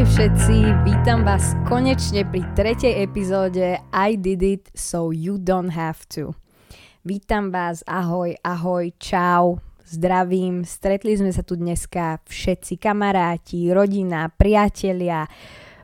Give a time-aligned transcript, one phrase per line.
[0.00, 0.56] Ahojte všetci,
[0.88, 6.32] vítam vás konečne pri tretej epizóde I did it so you don't have to.
[7.04, 10.64] Vítam vás, ahoj, ahoj, čau, zdravím.
[10.64, 15.28] Stretli sme sa tu dneska všetci kamaráti, rodina, priatelia,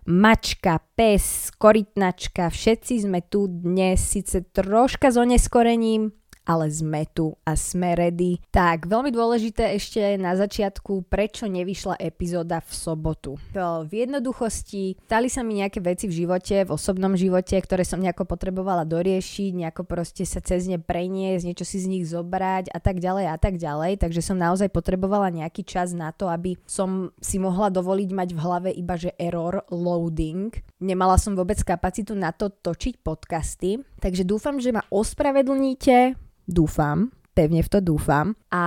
[0.08, 6.08] mačka, pes, korytnačka, všetci sme tu dnes síce troška s oneskorením,
[6.46, 8.38] ale sme tu a sme ready.
[8.54, 13.34] Tak, veľmi dôležité ešte na začiatku, prečo nevyšla epizóda v sobotu.
[13.52, 18.24] V jednoduchosti stali sa mi nejaké veci v živote, v osobnom živote, ktoré som nejako
[18.30, 23.02] potrebovala doriešiť, nejako proste sa cez ne preniesť, niečo si z nich zobrať a tak
[23.02, 23.98] ďalej a tak ďalej.
[23.98, 28.38] Takže som naozaj potrebovala nejaký čas na to, aby som si mohla dovoliť mať v
[28.38, 30.54] hlave iba, že error loading.
[30.78, 36.14] Nemala som vôbec kapacitu na to točiť podcasty, takže dúfam, že ma ospravedlníte,
[36.46, 38.32] dúfam, pevne v to dúfam.
[38.48, 38.64] A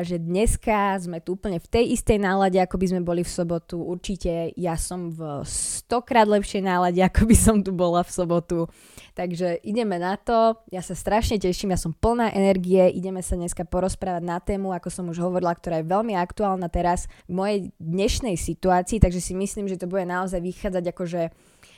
[0.00, 3.76] že dneska sme tu úplne v tej istej nálade, ako by sme boli v sobotu.
[3.84, 8.58] Určite ja som v stokrát lepšej nálade, ako by som tu bola v sobotu.
[9.12, 10.56] Takže ideme na to.
[10.72, 12.88] Ja sa strašne teším, ja som plná energie.
[12.88, 17.04] Ideme sa dneska porozprávať na tému, ako som už hovorila, ktorá je veľmi aktuálna teraz
[17.28, 18.96] v mojej dnešnej situácii.
[18.96, 21.22] Takže si myslím, že to bude naozaj vychádzať akože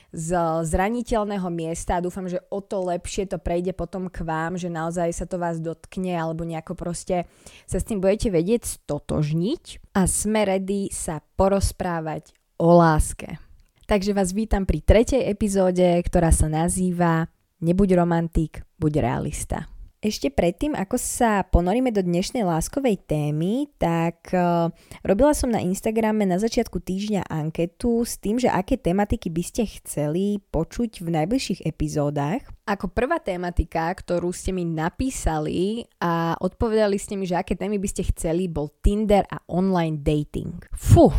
[0.09, 0.29] z
[0.65, 5.13] zraniteľného miesta a dúfam, že o to lepšie to prejde potom k vám, že naozaj
[5.13, 7.29] sa to vás dotkne alebo nejako proste
[7.69, 13.37] sa s tým budete vedieť stotožniť a sme ready sa porozprávať o láske.
[13.85, 17.29] Takže vás vítam pri tretej epizóde, ktorá sa nazýva
[17.59, 19.67] Nebuď romantik, buď realista.
[19.99, 24.71] Ešte predtým, ako sa ponoríme do dnešnej láskovej témy, tak uh,
[25.03, 29.67] robila som na Instagrame na začiatku týždňa anketu s tým, že aké tematiky by ste
[29.67, 32.47] chceli počuť v najbližších epizódach.
[32.63, 37.91] Ako prvá tematika, ktorú ste mi napísali a odpovedali ste mi, že aké témy by
[37.91, 40.63] ste chceli, bol Tinder a online dating.
[40.79, 41.11] Fú,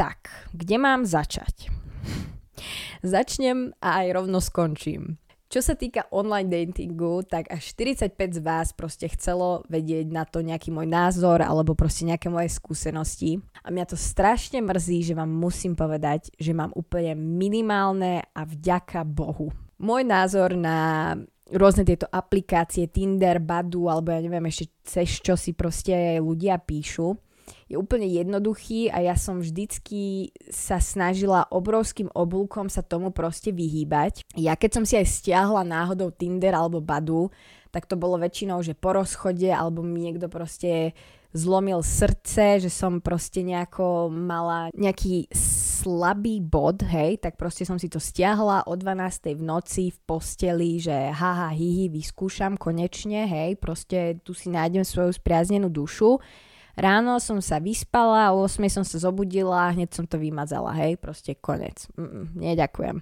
[0.00, 1.68] tak, kde mám začať?
[3.04, 5.20] Začnem a aj rovno skončím.
[5.54, 10.42] Čo sa týka online datingu, tak až 45 z vás proste chcelo vedieť na to
[10.42, 13.38] nejaký môj názor alebo proste nejaké moje skúsenosti.
[13.62, 19.06] A mňa to strašne mrzí, že vám musím povedať, že mám úplne minimálne a vďaka
[19.06, 19.54] Bohu.
[19.78, 21.14] Môj názor na
[21.54, 27.14] rôzne tieto aplikácie Tinder, Badu alebo ja neviem ešte cez čo si proste ľudia píšu,
[27.68, 34.24] je úplne jednoduchý a ja som vždycky sa snažila obrovským oblúkom sa tomu proste vyhýbať.
[34.36, 37.32] Ja keď som si aj stiahla náhodou Tinder alebo Badu,
[37.74, 40.94] tak to bolo väčšinou, že po rozchode alebo mi niekto proste
[41.34, 47.90] zlomil srdce, že som proste nejako mala nejaký slabý bod, hej, tak proste som si
[47.90, 49.34] to stiahla o 12.
[49.34, 55.10] v noci v posteli, že haha, hihi, vyskúšam konečne, hej, proste tu si nájdem svoju
[55.12, 56.22] spriaznenú dušu
[56.74, 61.38] Ráno som sa vyspala, o 8 som sa zobudila, hneď som to vymazala, hej, proste
[61.38, 61.86] konec.
[61.94, 62.98] Mm, neďakujem.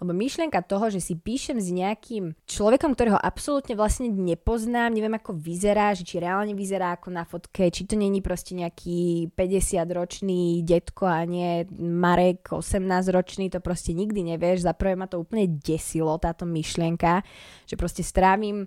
[0.00, 5.36] Lebo myšlienka toho, že si píšem s nejakým človekom, ktorého absolútne vlastne nepoznám, neviem ako
[5.36, 11.04] vyzerá, že či reálne vyzerá ako na fotke, či to není proste nejaký 50-ročný detko
[11.04, 14.64] a nie Marek 18-ročný, to proste nikdy nevieš.
[14.64, 17.20] Za prvé ma to úplne desilo, táto myšlienka,
[17.68, 18.64] že proste strávim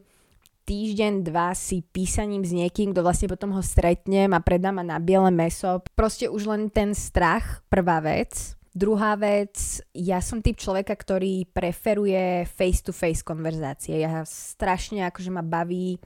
[0.63, 4.97] týždeň, dva si písaním s niekým, kto vlastne potom ho stretnem a predá ma na
[4.97, 5.83] biele meso.
[5.93, 8.55] Proste už len ten strach, prvá vec.
[8.73, 14.01] Druhá vec, ja som typ človeka, ktorý preferuje face-to-face konverzácie.
[14.01, 16.01] Ja strašne akože ma baví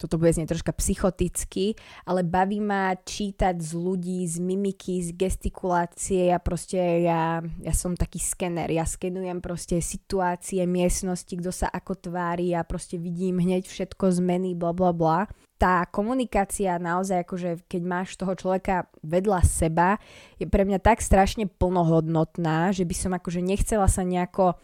[0.00, 1.76] toto bude znieť troška psychoticky,
[2.08, 6.32] ale baví ma čítať z ľudí, z mimiky, z gestikulácie.
[6.32, 8.72] Ja proste, ja, ja som taký skener.
[8.72, 14.56] Ja skenujem proste situácie, miestnosti, kto sa ako tvári a proste vidím hneď všetko zmeny,
[14.56, 15.28] bla bla bla.
[15.60, 20.00] Tá komunikácia naozaj, akože keď máš toho človeka vedľa seba,
[20.40, 24.56] je pre mňa tak strašne plnohodnotná, že by som akože nechcela sa nejako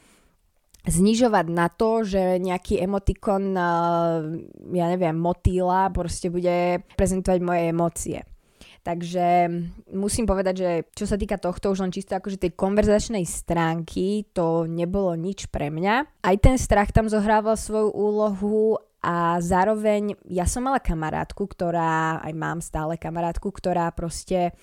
[0.86, 3.64] znižovať na to, že nejaký emotikon, eh,
[4.72, 8.18] ja neviem, motýla proste bude prezentovať moje emócie.
[8.86, 9.50] Takže
[9.98, 14.70] musím povedať, že čo sa týka tohto, už len čisto akože tej konverzačnej stránky, to
[14.70, 16.22] nebolo nič pre mňa.
[16.22, 22.32] Aj ten strach tam zohrával svoju úlohu a zároveň ja som mala kamarátku, ktorá, aj
[22.38, 24.54] mám stále kamarátku, ktorá proste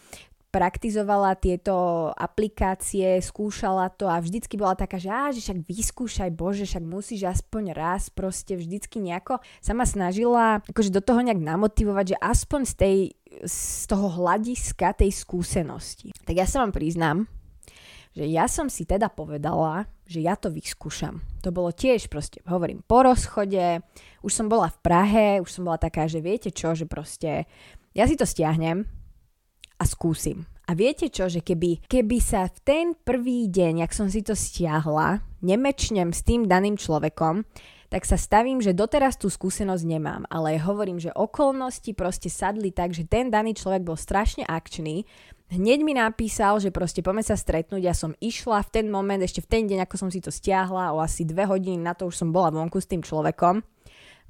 [0.53, 1.73] praktizovala tieto
[2.13, 7.25] aplikácie, skúšala to a vždycky bola taká, že, á, že však vyskúšaj, bože, však musíš
[7.25, 12.73] aspoň raz, proste vždycky nejako sa snažila akože do toho nejak namotivovať, že aspoň z,
[12.77, 12.97] tej,
[13.50, 13.57] z
[13.89, 16.13] toho hľadiska tej skúsenosti.
[16.21, 17.25] Tak ja sa vám priznám,
[18.13, 21.25] že ja som si teda povedala, že ja to vyskúšam.
[21.41, 23.81] To bolo tiež proste, hovorím, po rozchode,
[24.21, 27.50] už som bola v Prahe, už som bola taká, že viete čo, že proste
[27.97, 28.85] ja si to stiahnem,
[29.83, 30.47] a skúsim.
[30.63, 34.31] A viete čo, že keby, keby sa v ten prvý deň, ak som si to
[34.31, 37.44] stiahla, nemečnem s tým daným človekom,
[37.91, 42.95] tak sa stavím, že doteraz tú skúsenosť nemám, ale hovorím, že okolnosti proste sadli tak,
[42.95, 45.03] že ten daný človek bol strašne akčný,
[45.51, 49.44] hneď mi napísal, že proste poďme sa stretnúť, ja som išla v ten moment, ešte
[49.44, 52.18] v ten deň, ako som si to stiahla, o asi dve hodiny na to už
[52.18, 53.62] som bola vonku s tým človekom.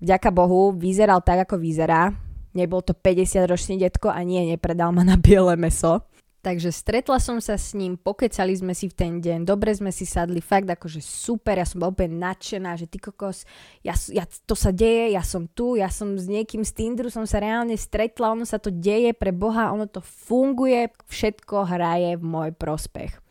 [0.02, 2.12] Vďaka Bohu, vyzeral tak, ako vyzerá,
[2.54, 6.06] nebol to 50 ročný detko a nie, nepredal ma na biele meso.
[6.44, 10.04] Takže stretla som sa s ním, pokecali sme si v ten deň, dobre sme si
[10.04, 13.48] sadli, fakt akože super, ja som bola úplne nadšená, že ty kokos,
[13.80, 17.24] ja, ja, to sa deje, ja som tu, ja som s niekým z Tinderu, som
[17.24, 22.24] sa reálne stretla, ono sa to deje pre Boha, ono to funguje, všetko hraje v
[22.28, 23.24] môj prospech.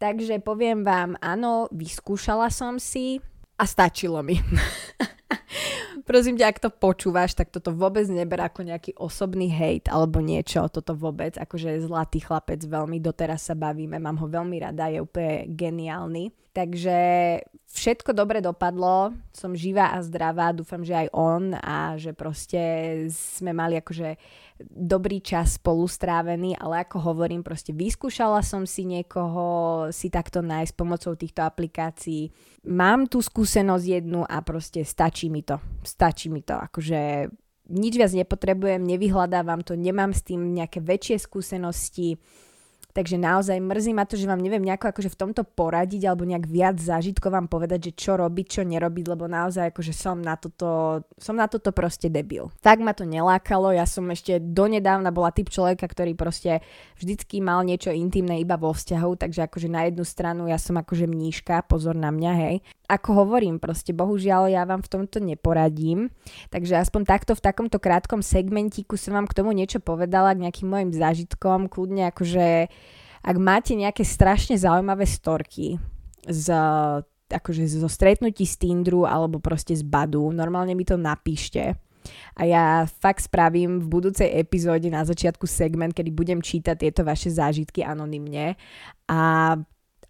[0.00, 3.20] Takže poviem vám, áno, vyskúšala som si
[3.60, 4.40] a stačilo mi.
[6.10, 10.66] Prosím ťa, ak to počúvaš, tak toto vôbec neber ako nejaký osobný hejt alebo niečo,
[10.66, 15.46] toto vôbec, akože zlatý chlapec, veľmi doteraz sa bavíme, mám ho veľmi rada, je úplne
[15.54, 16.34] geniálny.
[16.50, 16.98] Takže
[17.70, 22.58] všetko dobre dopadlo, som živá a zdravá, dúfam, že aj on a že proste
[23.14, 24.18] sme mali akože
[24.68, 30.72] dobrý čas spolu strávený, ale ako hovorím, proste vyskúšala som si niekoho si takto nájsť
[30.76, 32.28] pomocou týchto aplikácií.
[32.68, 35.56] Mám tú skúsenosť jednu a proste stačí mi to.
[35.80, 36.58] Stačí mi to.
[36.58, 37.32] Akože
[37.70, 42.18] nič viac nepotrebujem, nevyhľadávam to, nemám s tým nejaké väčšie skúsenosti
[42.90, 46.46] Takže naozaj mrzí ma to, že vám neviem nejako akože v tomto poradiť alebo nejak
[46.46, 51.02] viac zážitkov vám povedať, že čo robiť, čo nerobiť, lebo naozaj akože som na toto,
[51.14, 52.50] som na toto proste debil.
[52.60, 56.62] Tak ma to nelákalo, ja som ešte donedávna bola typ človeka, ktorý proste
[56.98, 61.06] vždycky mal niečo intimné iba vo vzťahu, takže akože na jednu stranu ja som akože
[61.06, 62.56] mníška, pozor na mňa, hej,
[62.90, 66.10] ako hovorím, proste bohužiaľ ja vám v tomto neporadím,
[66.50, 70.66] takže aspoň takto v takomto krátkom segmentíku som vám k tomu niečo povedala, k nejakým
[70.66, 72.66] mojim zážitkom, kľudne akože
[73.20, 75.76] ak máte nejaké strašne zaujímavé storky
[76.24, 76.46] z
[77.30, 81.78] akože zo stretnutí z Tinderu alebo proste z Badu, normálne mi to napíšte.
[82.34, 87.30] A ja fakt spravím v budúcej epizóde na začiatku segment, kedy budem čítať tieto vaše
[87.30, 88.56] zážitky anonymne
[89.06, 89.54] a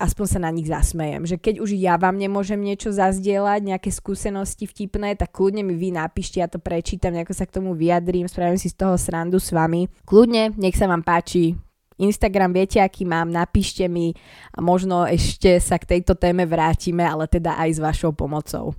[0.00, 1.28] aspoň sa na nich zasmejem.
[1.28, 5.92] Že keď už ja vám nemôžem niečo zazdieľať, nejaké skúsenosti vtipné, tak kľudne mi vy
[5.92, 9.52] napíšte, ja to prečítam, nejako sa k tomu vyjadrím, spravím si z toho srandu s
[9.52, 9.92] vami.
[10.08, 11.52] Kľudne, nech sa vám páči,
[12.00, 14.16] Instagram viete, aký mám, napíšte mi
[14.56, 18.72] a možno ešte sa k tejto téme vrátime, ale teda aj s vašou pomocou.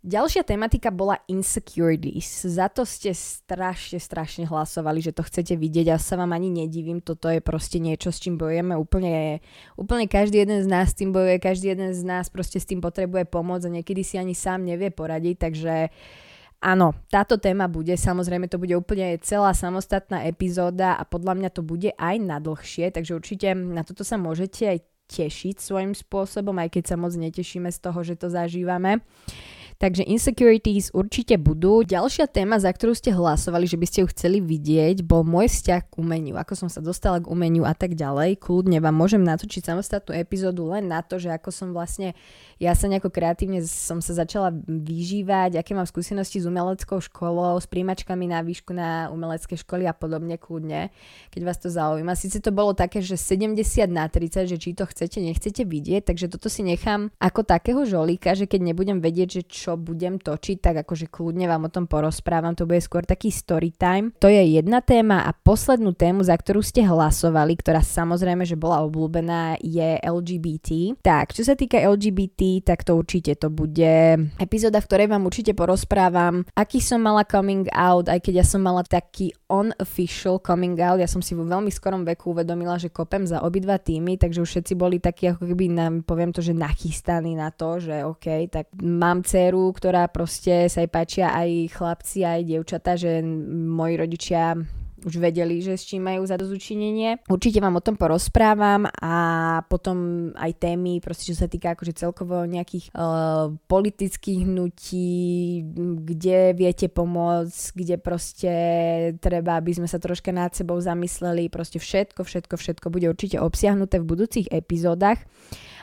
[0.00, 2.48] Ďalšia tematika bola insecurities.
[2.48, 7.04] Za to ste strašne, strašne hlasovali, že to chcete vidieť a sa vám ani nedivím.
[7.04, 9.44] Toto je proste niečo, s čím bojujeme úplne,
[9.76, 12.80] úplne každý jeden z nás s tým bojuje, každý jeden z nás proste s tým
[12.80, 15.92] potrebuje pomôcť a niekedy si ani sám nevie poradiť, takže
[16.60, 21.64] Áno, táto téma bude, samozrejme to bude úplne celá samostatná epizóda a podľa mňa to
[21.64, 26.76] bude aj na dlhšie, takže určite na toto sa môžete aj tešiť svojím spôsobom, aj
[26.76, 29.00] keď sa moc netešíme z toho, že to zažívame.
[29.80, 31.80] Takže insecurities určite budú.
[31.80, 35.88] Ďalšia téma, za ktorú ste hlasovali, že by ste ju chceli vidieť, bol môj vzťah
[35.88, 36.36] k umeniu.
[36.36, 38.36] Ako som sa dostala k umeniu a tak ďalej.
[38.44, 42.12] Kľudne vám môžem natočiť samostatnú epizódu len na to, že ako som vlastne,
[42.60, 47.64] ja sa nejako kreatívne som sa začala vyžívať, aké mám skúsenosti s umeleckou školou, s
[47.64, 50.92] príjmačkami na výšku na umelecké školy a podobne kľudne,
[51.32, 52.20] keď vás to zaujíma.
[52.20, 53.56] Sice to bolo také, že 70
[53.88, 58.36] na 30, že či to chcete, nechcete vidieť, takže toto si nechám ako takého žolíka,
[58.36, 61.86] že keď nebudem vedieť, že čo čo budem točiť, tak akože kľudne vám o tom
[61.86, 64.10] porozprávam, to bude skôr taký story time.
[64.18, 68.82] To je jedna téma a poslednú tému, za ktorú ste hlasovali, ktorá samozrejme, že bola
[68.82, 70.98] obľúbená, je LGBT.
[71.06, 73.94] Tak, čo sa týka LGBT, tak to určite to bude
[74.42, 78.66] epizóda, v ktorej vám určite porozprávam, aký som mala coming out, aj keď ja som
[78.66, 83.22] mala taký unofficial coming out, ja som si vo veľmi skorom veku uvedomila, že kopem
[83.22, 87.38] za obidva týmy, takže už všetci boli takí ako keby nám, poviem to, že nachystaní
[87.38, 92.40] na to, že OK, tak mám dceru, ktorá proste sa jej páčia aj chlapci, aj
[92.48, 94.56] dievčata, že moji rodičia
[95.04, 97.24] už vedeli, že s čím majú zadozučinenie.
[97.28, 99.14] Určite vám o tom porozprávam a
[99.66, 105.10] potom aj témy, proste čo sa týka akože celkovo nejakých uh, politických hnutí,
[106.04, 108.52] kde viete pomôcť, kde proste
[109.18, 114.00] treba, aby sme sa troška nad sebou zamysleli, proste všetko, všetko, všetko bude určite obsiahnuté
[114.00, 115.20] v budúcich epizódach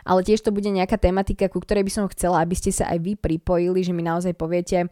[0.04, 3.00] ale tiež to bude nejaká tematika, ku ktorej by som chcela, aby ste sa aj
[3.02, 4.90] vy pripojili, že mi naozaj poviete,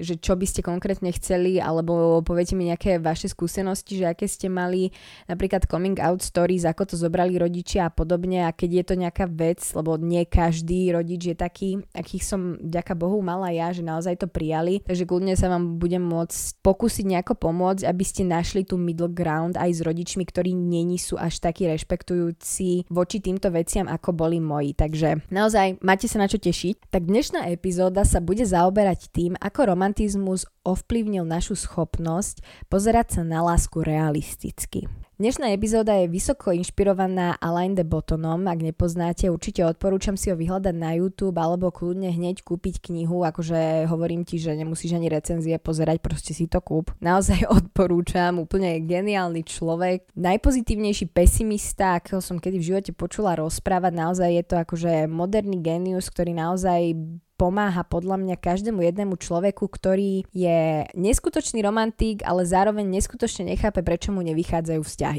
[0.00, 4.48] že čo by ste konkrétne chceli, alebo poviete mi nejaké vaše skúsenosti, že aké ste
[4.48, 4.90] mali
[5.28, 9.28] napríklad coming out stories, ako to zobrali rodičia a podobne a keď je to nejaká
[9.28, 14.24] vec, lebo nie každý rodič je taký, akých som ďaká Bohu mala ja, že naozaj
[14.24, 18.80] to prijali, takže kľudne sa vám budem môcť pokúsiť nejako pomôcť, aby ste našli tú
[18.80, 24.16] middle ground aj s rodičmi, ktorí není sú až takí rešpektujúci voči týmto veciam, ako
[24.16, 24.72] boli moji.
[24.72, 26.88] Takže naozaj máte sa na čo tešiť.
[26.88, 33.42] Tak dnešná epizóda sa bude zaoberať tým, ako romantizmus ovplyvnil našu schopnosť pozerať sa na
[33.42, 34.86] lásku realisticky.
[35.20, 40.72] Dnešná epizóda je vysoko inšpirovaná Alain de Botonom, ak nepoznáte, určite odporúčam si ho vyhľadať
[40.72, 46.00] na YouTube alebo kľudne hneď kúpiť knihu, akože hovorím ti, že nemusíš ani recenzie pozerať,
[46.00, 46.96] proste si to kúp.
[47.04, 54.40] Naozaj odporúčam, úplne geniálny človek, najpozitívnejší pesimista, akého som kedy v živote počula rozprávať, naozaj
[54.40, 56.96] je to akože moderný genius, ktorý naozaj
[57.40, 64.12] pomáha podľa mňa každému jednému človeku, ktorý je neskutočný romantík, ale zároveň neskutočne nechápe, prečo
[64.12, 65.09] mu nevychádzajú vzťahy.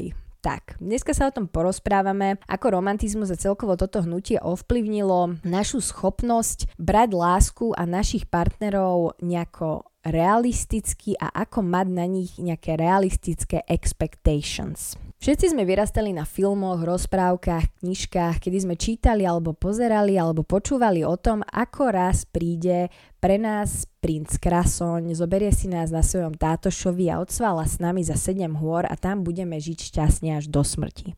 [0.42, 6.66] Tak, dneska sa o tom porozprávame, ako romantizmus a celkovo toto hnutie ovplyvnilo našu schopnosť
[6.82, 14.98] brať lásku a našich partnerov nejako realisticky a ako mať na nich nejaké realistické expectations.
[15.22, 21.14] Všetci sme vyrastali na filmoch, rozprávkach, knižkách, kedy sme čítali alebo pozerali alebo počúvali o
[21.14, 22.90] tom, ako raz príde
[23.22, 28.18] pre nás princ Krasoň, zoberie si nás na svojom tátošovi a odsvala s nami za
[28.18, 31.14] 7 hôr a tam budeme žiť šťastne až do smrti.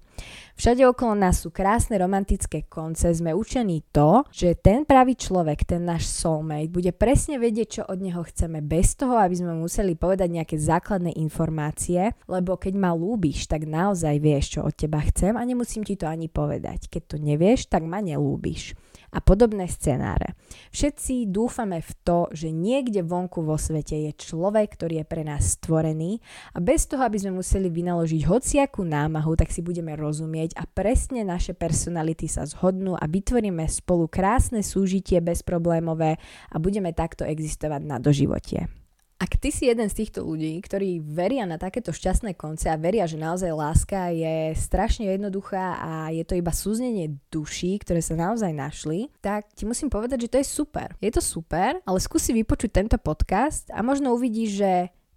[0.61, 5.81] Všade okolo nás sú krásne romantické konce, sme učení to, že ten pravý človek, ten
[5.81, 10.29] náš soulmate, bude presne vedieť, čo od neho chceme bez toho, aby sme museli povedať
[10.29, 15.43] nejaké základné informácie, lebo keď ma lúbiš, tak naozaj vieš, čo od teba chcem a
[15.43, 16.93] nemusím ti to ani povedať.
[16.93, 18.77] Keď to nevieš, tak ma nelúbiš
[19.15, 20.35] a podobné scenáre.
[20.75, 25.55] Všetci dúfame v to, že niekde vonku vo svete je človek, ktorý je pre nás
[25.55, 26.19] stvorený
[26.51, 31.23] a bez toho, aby sme museli vynaložiť hociakú námahu, tak si budeme rozumieť a presne
[31.23, 36.19] naše personality sa zhodnú a vytvoríme spolu krásne súžitie bezproblémové
[36.51, 38.84] a budeme takto existovať na doživotie.
[39.15, 43.07] Ak ty si jeden z týchto ľudí, ktorí veria na takéto šťastné konce a veria,
[43.07, 48.51] že naozaj láska je strašne jednoduchá a je to iba súznenie duší, ktoré sa naozaj
[48.51, 50.99] našli, tak ti musím povedať, že to je super.
[50.99, 54.73] Je to super, ale skúsi vypočuť tento podcast a možno uvidíš, že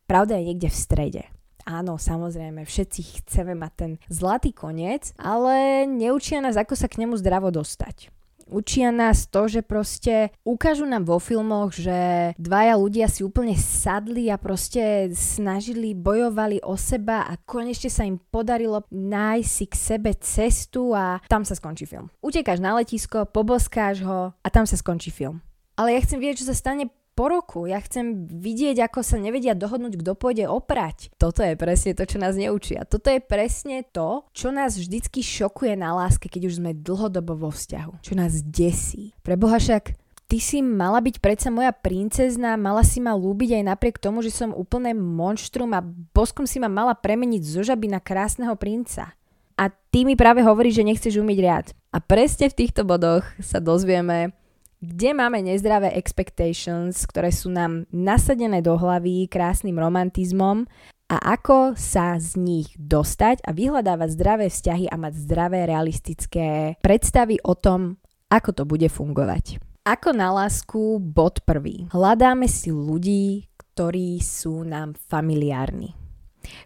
[0.05, 1.23] pravda je niekde v strede.
[1.67, 7.19] Áno, samozrejme, všetci chceme mať ten zlatý koniec, ale neučia nás, ako sa k nemu
[7.19, 8.07] zdravo dostať.
[8.47, 14.31] Učia nás to, že proste ukážu nám vo filmoch, že dvaja ľudia si úplne sadli
[14.31, 20.11] a proste snažili, bojovali o seba a konečne sa im podarilo nájsť si k sebe
[20.15, 22.07] cestu a tam sa skončí film.
[22.23, 25.43] Utekáš na letisko, poboskáš ho a tam sa skončí film.
[25.77, 27.65] Ale ja chcem vedieť, čo sa stane po roku.
[27.65, 31.09] Ja chcem vidieť, ako sa nevedia dohodnúť, kto pôjde oprať.
[31.17, 32.85] Toto je presne to, čo nás neučia.
[32.85, 37.49] Toto je presne to, čo nás vždycky šokuje na láske, keď už sme dlhodobo vo
[37.49, 38.05] vzťahu.
[38.05, 39.17] Čo nás desí.
[39.25, 39.97] Preboha však
[40.29, 44.29] ty si mala byť predsa moja princezna, mala si ma lúbiť aj napriek tomu, že
[44.29, 45.81] som úplne monštrum a
[46.13, 49.17] boskom si ma mala premeniť zo žaby na krásneho princa.
[49.57, 51.67] A ty mi práve hovoríš, že nechceš umyť riad.
[51.89, 54.37] A presne v týchto bodoch sa dozvieme,
[54.81, 60.69] kde máme nezdravé expectations, ktoré sú nám nasadené do hlavy krásnym romantizmom
[61.07, 67.41] a ako sa z nich dostať a vyhľadávať zdravé vzťahy a mať zdravé realistické predstavy
[67.41, 69.63] o tom, ako to bude fungovať.
[69.87, 71.87] Ako na lásku bod prvý.
[71.95, 75.95] Hľadáme si ľudí, ktorí sú nám familiárni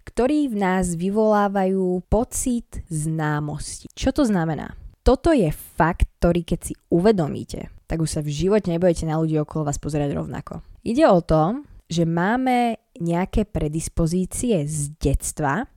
[0.05, 3.89] ktorí v nás vyvolávajú pocit známosti.
[3.93, 4.77] Čo to znamená?
[5.01, 9.35] Toto je fakt, ktorý keď si uvedomíte, tak už sa v živote nebudete na ľudí
[9.35, 10.63] okolo vás pozerať rovnako.
[10.87, 11.59] Ide o to,
[11.91, 15.67] že máme nejaké predispozície z detstva,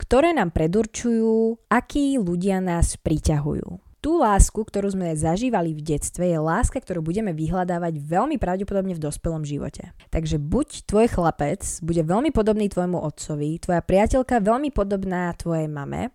[0.00, 3.84] ktoré nám predurčujú, akí ľudia nás priťahujú.
[4.00, 9.02] Tú lásku, ktorú sme zažívali v detstve, je láska, ktorú budeme vyhľadávať veľmi pravdepodobne v
[9.02, 9.92] dospelom živote.
[10.08, 16.08] Takže buď tvoj chlapec bude veľmi podobný tvojmu otcovi, tvoja priateľka veľmi podobná tvojej mame,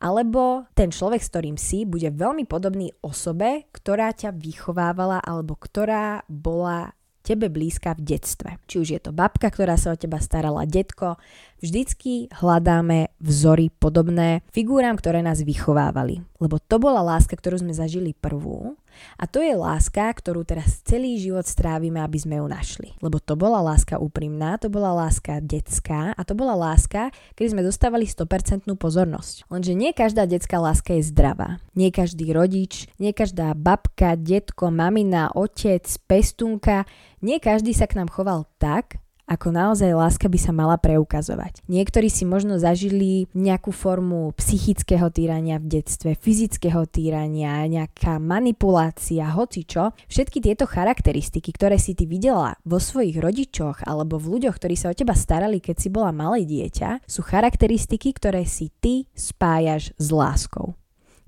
[0.00, 6.24] alebo ten človek, s ktorým si, bude veľmi podobný osobe, ktorá ťa vychovávala alebo ktorá
[6.26, 8.50] bola tebe blízka v detstve.
[8.64, 11.20] Či už je to babka, ktorá sa o teba starala, detko,
[11.60, 16.24] Vždycky hľadáme vzory podobné figúram, ktoré nás vychovávali.
[16.40, 18.80] Lebo to bola láska, ktorú sme zažili prvú
[19.20, 22.88] a to je láska, ktorú teraz celý život strávime, aby sme ju našli.
[23.04, 27.62] Lebo to bola láska úprimná, to bola láska detská a to bola láska, kedy sme
[27.66, 29.50] dostávali 100% pozornosť.
[29.50, 31.60] Lenže nie každá detská láska je zdravá.
[31.74, 36.88] Nie každý rodič, nie každá babka, detko, mamina, otec, pestunka,
[37.20, 39.00] nie každý sa k nám choval tak,
[39.30, 41.62] ako naozaj láska by sa mala preukazovať.
[41.70, 49.94] Niektorí si možno zažili nejakú formu psychického týrania v detstve, fyzického týrania, nejaká manipulácia, hocičo.
[50.10, 54.90] Všetky tieto charakteristiky, ktoré si ty videla vo svojich rodičoch alebo v ľuďoch, ktorí sa
[54.90, 60.10] o teba starali, keď si bola malé dieťa, sú charakteristiky, ktoré si ty spájaš s
[60.10, 60.79] láskou.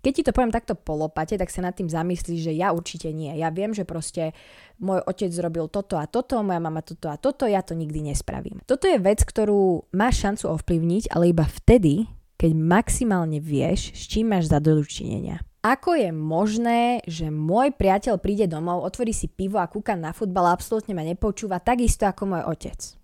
[0.02, 3.30] Keď ti to poviem takto polopate, tak sa nad tým zamyslíš, že ja určite nie.
[3.38, 4.34] Ja viem, že proste
[4.82, 8.58] môj otec zrobil toto a toto, moja mama toto a toto, ja to nikdy nespravím.
[8.66, 14.34] Toto je vec, ktorú máš šancu ovplyvniť, ale iba vtedy, keď maximálne vieš, s čím
[14.34, 15.38] máš za dočinenia.
[15.62, 20.50] Ako je možné, že môj priateľ príde domov, otvorí si pivo a kúka na futbal
[20.50, 23.01] a absolútne ma nepočúva takisto ako môj otec?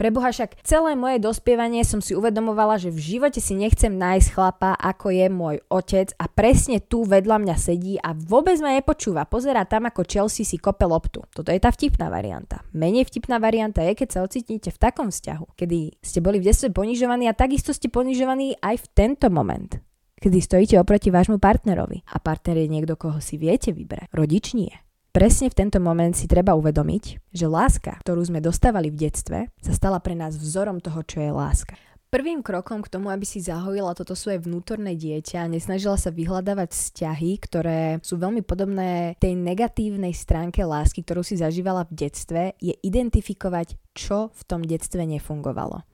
[0.00, 4.72] Preboha však celé moje dospievanie som si uvedomovala, že v živote si nechcem nájsť chlapa,
[4.80, 9.28] ako je môj otec a presne tu vedľa mňa sedí a vôbec ma nepočúva.
[9.28, 11.20] Pozerá tam, ako Chelsea si kope loptu.
[11.36, 12.64] Toto je tá vtipná varianta.
[12.72, 16.72] Menej vtipná varianta je, keď sa ocitnete v takom vzťahu, kedy ste boli v detstve
[16.72, 19.84] ponižovaní a takisto ste ponižovaní aj v tento moment
[20.20, 22.04] kedy stojíte oproti vášmu partnerovi.
[22.12, 24.12] A partner je niekto, koho si viete vybrať.
[24.12, 24.68] Rodič nie.
[25.10, 29.74] Presne v tento moment si treba uvedomiť, že láska, ktorú sme dostávali v detstve, sa
[29.74, 31.74] stala pre nás vzorom toho, čo je láska.
[32.14, 36.70] Prvým krokom k tomu, aby si zahojila toto svoje vnútorné dieťa a nesnažila sa vyhľadávať
[36.70, 42.78] vzťahy, ktoré sú veľmi podobné tej negatívnej stránke lásky, ktorú si zažívala v detstve, je
[42.78, 45.89] identifikovať, čo v tom detstve nefungovalo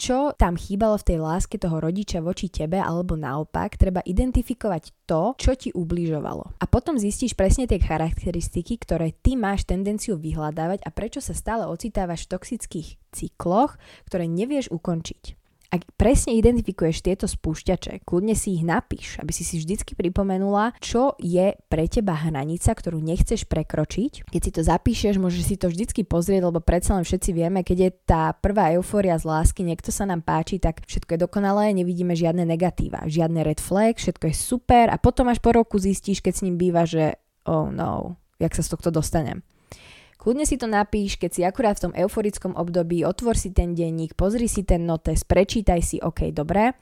[0.00, 5.36] čo tam chýbalo v tej láske toho rodiča voči tebe, alebo naopak, treba identifikovať to,
[5.36, 6.56] čo ti ubližovalo.
[6.56, 11.68] A potom zistíš presne tie charakteristiky, ktoré ty máš tendenciu vyhľadávať a prečo sa stále
[11.68, 13.76] ocitávaš v toxických cykloch,
[14.08, 15.39] ktoré nevieš ukončiť.
[15.70, 21.14] Ak presne identifikuješ tieto spúšťače, kľudne si ich napíš, aby si si vždycky pripomenula, čo
[21.22, 24.26] je pre teba hranica, ktorú nechceš prekročiť.
[24.34, 27.78] Keď si to zapíšeš, môžeš si to vždycky pozrieť, lebo predsa len všetci vieme, keď
[27.86, 32.18] je tá prvá eufória z lásky, niekto sa nám páči, tak všetko je dokonalé, nevidíme
[32.18, 36.34] žiadne negatíva, žiadne red flag, všetko je super a potom až po roku zistíš, keď
[36.34, 37.14] s ním býva, že
[37.46, 39.46] oh no, jak sa z tohto dostanem.
[40.20, 44.12] Kľudne si to napíš, keď si akurát v tom euforickom období, otvor si ten denník,
[44.12, 46.76] pozri si ten notes, prečítaj si, OK, dobre,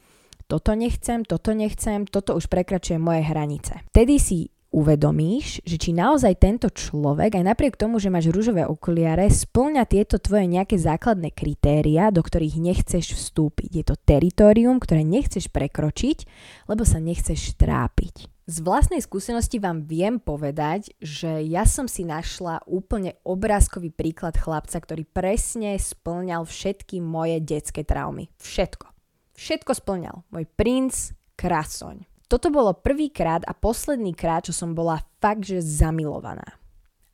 [0.50, 3.86] toto nechcem, toto nechcem, toto už prekračuje moje hranice.
[3.94, 9.30] Vtedy si uvedomíš, že či naozaj tento človek, aj napriek tomu, že máš rúžové okuliare,
[9.30, 13.70] splňa tieto tvoje nejaké základné kritéria, do ktorých nechceš vstúpiť.
[13.70, 16.26] Je to teritorium, ktoré nechceš prekročiť,
[16.68, 18.37] lebo sa nechceš trápiť.
[18.48, 24.80] Z vlastnej skúsenosti vám viem povedať, že ja som si našla úplne obrázkový príklad chlapca,
[24.80, 28.32] ktorý presne splňal všetky moje detské traumy.
[28.40, 28.88] Všetko.
[29.36, 30.24] Všetko splňal.
[30.32, 32.08] Môj princ, krasoň.
[32.24, 36.56] Toto bolo prvýkrát a posledný krát, čo som bola fakt, že zamilovaná.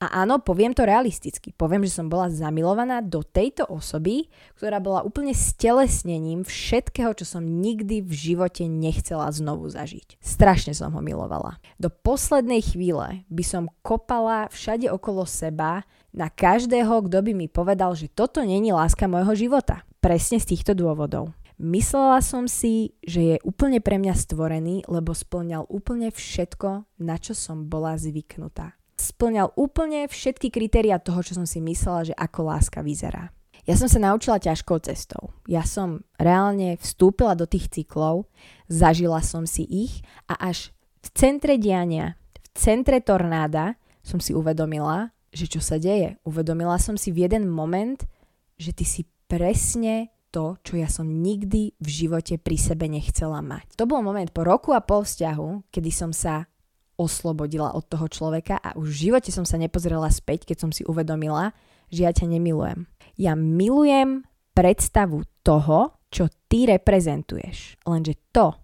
[0.02, 1.54] A áno, poviem to realisticky.
[1.54, 4.26] Poviem, že som bola zamilovaná do tejto osoby,
[4.59, 10.18] ktorá bola úplne stelesnením všetkého, čo som nikdy v živote nechcela znovu zažiť.
[10.18, 11.62] Strašne som ho milovala.
[11.78, 17.94] Do poslednej chvíle by som kopala všade okolo seba na každého, kto by mi povedal,
[17.94, 19.87] že toto není láska môjho života.
[20.02, 21.33] Presne z týchto dôvodov.
[21.54, 27.30] Myslela som si, že je úplne pre mňa stvorený, lebo splňal úplne všetko, na čo
[27.33, 28.74] som bola zvyknutá
[29.05, 33.29] splňal úplne všetky kritéria toho, čo som si myslela, že ako láska vyzerá.
[33.64, 35.33] Ja som sa naučila ťažkou cestou.
[35.49, 38.29] Ja som reálne vstúpila do tých cyklov,
[38.69, 45.12] zažila som si ich a až v centre diania, v centre tornáda som si uvedomila,
[45.33, 46.21] že čo sa deje.
[46.29, 48.05] Uvedomila som si v jeden moment,
[48.61, 53.79] že ty si presne to, čo ja som nikdy v živote pri sebe nechcela mať.
[53.81, 56.51] To bol moment po roku a pol vzťahu, kedy som sa
[56.96, 60.87] oslobodila od toho človeka a už v živote som sa nepozrela späť, keď som si
[60.87, 61.52] uvedomila,
[61.90, 62.87] že ja ťa nemilujem.
[63.18, 67.83] Ja milujem predstavu toho, čo ty reprezentuješ.
[67.87, 68.54] Lenže to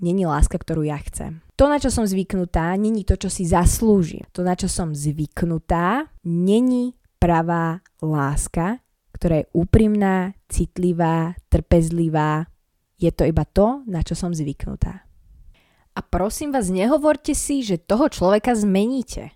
[0.00, 1.44] není láska, ktorú ja chcem.
[1.56, 4.28] To, na čo som zvyknutá, není to, čo si zaslúžim.
[4.36, 8.80] To, na čo som zvyknutá, není pravá láska,
[9.16, 12.44] ktorá je úprimná, citlivá, trpezlivá.
[13.00, 15.05] Je to iba to, na čo som zvyknutá.
[15.96, 19.32] A prosím vás, nehovorte si, že toho človeka zmeníte.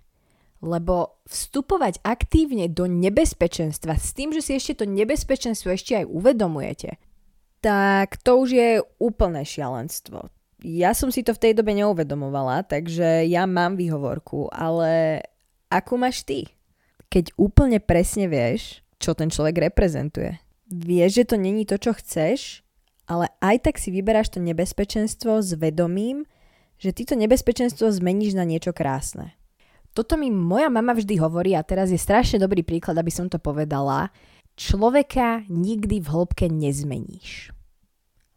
[0.61, 7.01] Lebo vstupovať aktívne do nebezpečenstva s tým, že si ešte to nebezpečenstvo ešte aj uvedomujete,
[7.65, 8.69] tak to už je
[9.01, 10.29] úplné šialenstvo.
[10.61, 15.25] Ja som si to v tej dobe neuvedomovala, takže ja mám výhovorku, ale
[15.73, 16.45] akú máš ty?
[17.09, 20.37] Keď úplne presne vieš, čo ten človek reprezentuje.
[20.69, 22.61] Vieš, že to není to, čo chceš,
[23.09, 26.29] ale aj tak si vyberáš to nebezpečenstvo s vedomím,
[26.81, 29.37] že ty to nebezpečenstvo zmeníš na niečo krásne.
[29.93, 33.37] Toto mi moja mama vždy hovorí a teraz je strašne dobrý príklad, aby som to
[33.37, 34.09] povedala.
[34.57, 37.53] Človeka nikdy v hĺbke nezmeníš.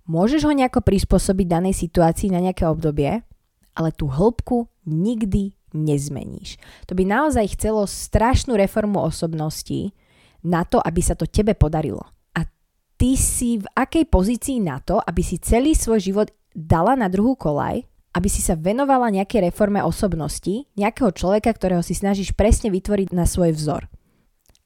[0.05, 3.25] Môžeš ho nejako prispôsobiť danej situácii na nejaké obdobie,
[3.73, 6.61] ale tú hĺbku nikdy nezmeníš.
[6.85, 9.97] To by naozaj chcelo strašnú reformu osobnosti
[10.45, 12.05] na to, aby sa to tebe podarilo.
[12.37, 12.45] A
[13.01, 17.35] ty si v akej pozícii na to, aby si celý svoj život dala na druhú
[17.35, 23.11] kolaj aby si sa venovala nejakej reforme osobnosti, nejakého človeka, ktorého si snažíš presne vytvoriť
[23.11, 23.91] na svoj vzor.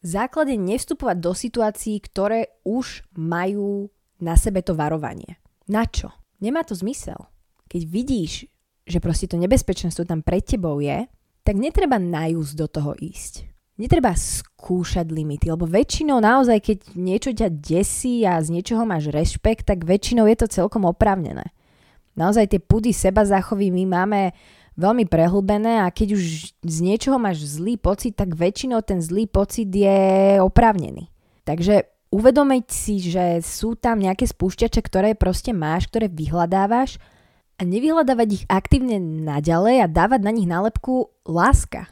[0.04, 3.88] Základ je nevstupovať do situácií, ktoré už majú
[4.20, 5.40] na sebe to varovanie.
[5.66, 6.12] Na čo?
[6.38, 7.32] Nemá to zmysel.
[7.66, 8.46] Keď vidíš,
[8.86, 11.08] že proste to nebezpečenstvo tam pred tebou je,
[11.42, 13.48] tak netreba najúsť do toho ísť.
[13.78, 19.70] Netreba skúšať limity, lebo väčšinou naozaj, keď niečo ťa desí a z niečoho máš rešpekt,
[19.70, 21.54] tak väčšinou je to celkom oprávnené
[22.18, 24.20] naozaj tie pudy seba zachovy my máme
[24.78, 29.70] veľmi prehlbené a keď už z niečoho máš zlý pocit, tak väčšinou ten zlý pocit
[29.70, 31.10] je oprávnený.
[31.46, 36.98] Takže uvedomiť si, že sú tam nejaké spúšťače, ktoré proste máš, ktoré vyhľadávaš
[37.58, 41.90] a nevyhľadávať ich aktívne naďalej a dávať na nich nálepku láska.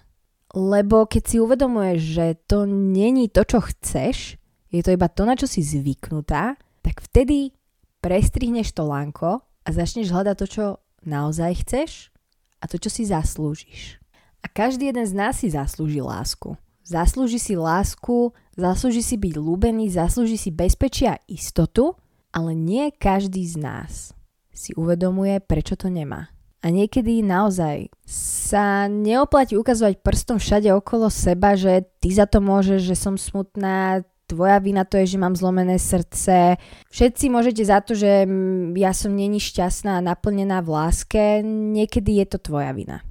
[0.54, 4.38] Lebo keď si uvedomuješ, že to není to, čo chceš,
[4.70, 6.54] je to iba to, na čo si zvyknutá,
[6.86, 7.50] tak vtedy
[7.98, 10.64] prestrihneš to lánko a začneš hľadať to, čo
[11.02, 12.14] naozaj chceš
[12.62, 13.98] a to, čo si zaslúžiš.
[14.40, 16.54] A každý jeden z nás si zaslúži lásku.
[16.86, 21.98] Zaslúži si lásku, zaslúži si byť ľúbený, zaslúži si bezpečia a istotu,
[22.30, 24.14] ale nie každý z nás
[24.54, 26.30] si uvedomuje, prečo to nemá.
[26.62, 32.86] A niekedy naozaj sa neoplatí ukazovať prstom všade okolo seba, že ty za to môžeš,
[32.86, 36.58] že som smutná, tvoja vina to je, že mám zlomené srdce.
[36.90, 38.26] Všetci môžete za to, že
[38.74, 43.06] ja som není šťastná a naplnená v láske, niekedy je to tvoja vina.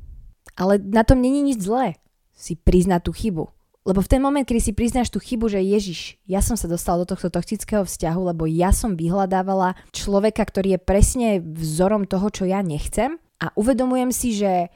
[0.55, 1.99] Ale na tom není nič zlé
[2.35, 3.47] si priznať tú chybu.
[3.85, 7.05] Lebo v ten moment, kedy si priznáš tú chybu, že Ježiš, ja som sa dostala
[7.05, 12.49] do tohto toxického vzťahu, lebo ja som vyhľadávala človeka, ktorý je presne vzorom toho, čo
[12.49, 14.73] ja nechcem a uvedomujem si, že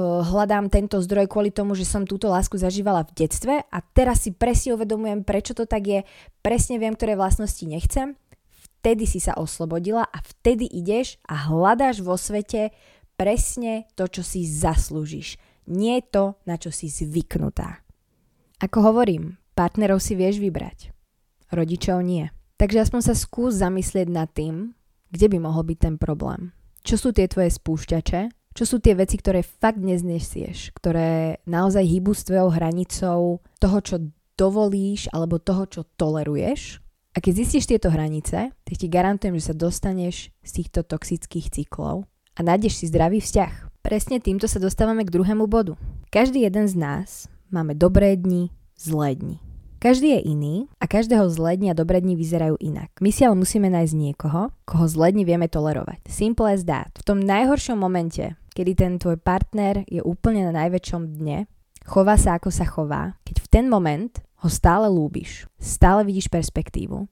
[0.00, 4.32] hľadám tento zdroj kvôli tomu, že som túto lásku zažívala v detstve a teraz si
[4.32, 6.00] presne uvedomujem, prečo to tak je,
[6.40, 8.16] presne viem, ktoré vlastnosti nechcem,
[8.80, 12.72] vtedy si sa oslobodila a vtedy ideš a hľadáš vo svete
[13.20, 15.36] presne to, čo si zaslúžiš.
[15.70, 17.86] Nie to, na čo si zvyknutá.
[18.58, 20.90] Ako hovorím, partnerov si vieš vybrať.
[21.54, 22.32] Rodičov nie.
[22.58, 24.74] Takže aspoň sa skús zamyslieť nad tým,
[25.12, 26.50] kde by mohol byť ten problém.
[26.82, 32.12] Čo sú tie tvoje spúšťače čo sú tie veci, ktoré fakt neznesieš, ktoré naozaj hýbu
[32.12, 33.20] s tvojou hranicou
[33.60, 33.96] toho, čo
[34.36, 36.80] dovolíš alebo toho, čo toleruješ.
[37.12, 42.08] A keď zistíš tieto hranice, tak ti garantujem, že sa dostaneš z týchto toxických cyklov
[42.32, 43.84] a nájdeš si zdravý vzťah.
[43.84, 45.76] Presne týmto sa dostávame k druhému bodu.
[46.08, 48.48] Každý jeden z nás máme dobré dni,
[48.80, 49.36] zlé dni.
[49.82, 52.94] Každý je iný a každého zlé dni a dobré dni vyzerajú inak.
[53.02, 56.06] My si ale musíme nájsť niekoho, koho zlé dni vieme tolerovať.
[56.06, 56.94] Simple as that.
[56.94, 61.48] V tom najhoršom momente, kedy ten tvoj partner je úplne na najväčšom dne,
[61.88, 64.12] chová sa ako sa chová, keď v ten moment
[64.44, 67.08] ho stále lúbiš, stále vidíš perspektívu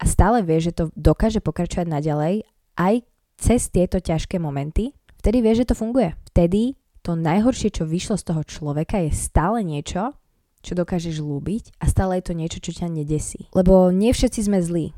[0.00, 2.44] a stále vieš, že to dokáže pokračovať naďalej
[2.76, 3.04] aj
[3.40, 6.12] cez tieto ťažké momenty, vtedy vieš, že to funguje.
[6.32, 10.12] Vtedy to najhoršie, čo vyšlo z toho človeka, je stále niečo,
[10.60, 13.48] čo dokážeš lúbiť a stále je to niečo, čo ťa nedesí.
[13.56, 14.92] Lebo nie všetci sme zlí.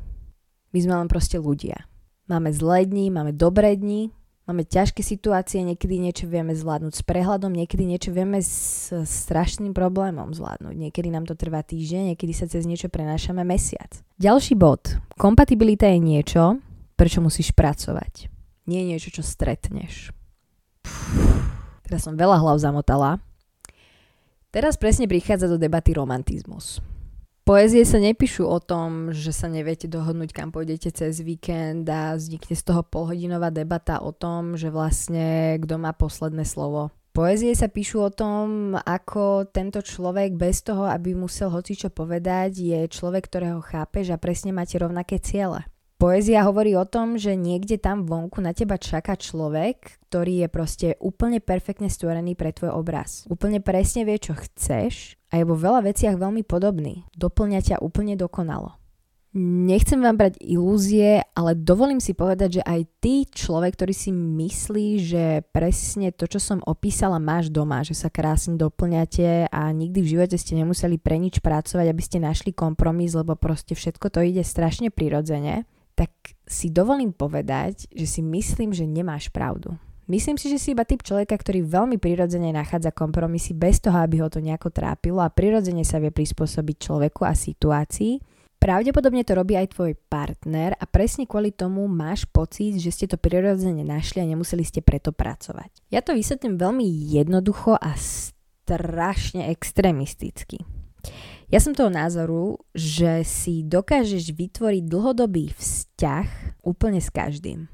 [0.74, 1.86] My sme len proste ľudia.
[2.26, 4.10] Máme zlé dni, máme dobré dni,
[4.52, 10.28] Máme ťažké situácie, niekedy niečo vieme zvládnuť s prehľadom, niekedy niečo vieme s strašným problémom
[10.36, 10.76] zvládnuť.
[10.76, 13.88] Niekedy nám to trvá týždeň, niekedy sa cez niečo prenášame mesiac.
[14.20, 15.00] Ďalší bod.
[15.16, 16.60] Kompatibilita je niečo,
[17.00, 18.28] prečo musíš pracovať.
[18.68, 20.12] Nie je niečo, čo stretneš.
[21.88, 23.24] teraz som veľa hlav zamotala.
[24.52, 26.84] Teraz presne prichádza do debaty romantizmus.
[27.42, 32.54] Poézie sa nepíšu o tom, že sa neviete dohodnúť, kam pôjdete cez víkend a vznikne
[32.54, 36.94] z toho polhodinová debata o tom, že vlastne kto má posledné slovo.
[37.10, 42.80] Poézie sa píšu o tom, ako tento človek bez toho, aby musel hocičo povedať, je
[42.86, 45.66] človek, ktorého chápeš a presne máte rovnaké ciele.
[46.02, 50.88] Poézia hovorí o tom, že niekde tam vonku na teba čaká človek, ktorý je proste
[50.98, 53.22] úplne perfektne stvorený pre tvoj obraz.
[53.30, 57.06] Úplne presne vie, čo chceš a je vo veľa veciach veľmi podobný.
[57.14, 58.82] Doplňa ťa úplne dokonalo.
[59.38, 64.88] Nechcem vám brať ilúzie, ale dovolím si povedať, že aj ty človek, ktorý si myslí,
[65.00, 70.10] že presne to, čo som opísala, máš doma, že sa krásne doplňate a nikdy v
[70.18, 74.44] živote ste nemuseli pre nič pracovať, aby ste našli kompromis, lebo proste všetko to ide
[74.44, 76.10] strašne prirodzene, tak
[76.48, 79.76] si dovolím povedať, že si myslím, že nemáš pravdu.
[80.10, 84.20] Myslím si, že si iba typ človeka, ktorý veľmi prirodzene nachádza kompromisy bez toho, aby
[84.20, 89.58] ho to nejako trápilo a prirodzene sa vie prispôsobiť človeku a situácii Pravdepodobne to robí
[89.58, 94.30] aj tvoj partner a presne kvôli tomu máš pocit, že ste to prirodzene našli a
[94.30, 95.82] nemuseli ste preto pracovať.
[95.90, 100.62] Ja to vysvetlím veľmi jednoducho a strašne extrémisticky.
[101.52, 107.68] Ja som toho názoru, že si dokážeš vytvoriť dlhodobý vzťah úplne s každým.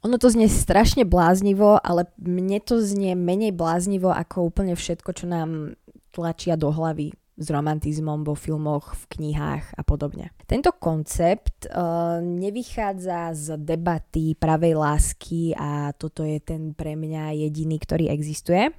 [0.00, 5.28] Ono to znie strašne bláznivo, ale mne to znie menej bláznivo ako úplne všetko, čo
[5.28, 5.76] nám
[6.08, 10.32] tlačia do hlavy s romantizmom vo filmoch, v knihách a podobne.
[10.48, 17.76] Tento koncept uh, nevychádza z debaty pravej lásky a toto je ten pre mňa jediný,
[17.76, 18.72] ktorý existuje.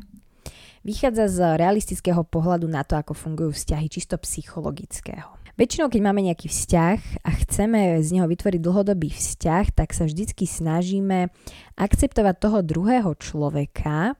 [0.84, 5.36] Vychádza z realistického pohľadu na to, ako fungujú vzťahy, čisto psychologického.
[5.60, 10.48] Väčšinou, keď máme nejaký vzťah a chceme z neho vytvoriť dlhodobý vzťah, tak sa vždycky
[10.48, 11.28] snažíme
[11.76, 14.16] akceptovať toho druhého človeka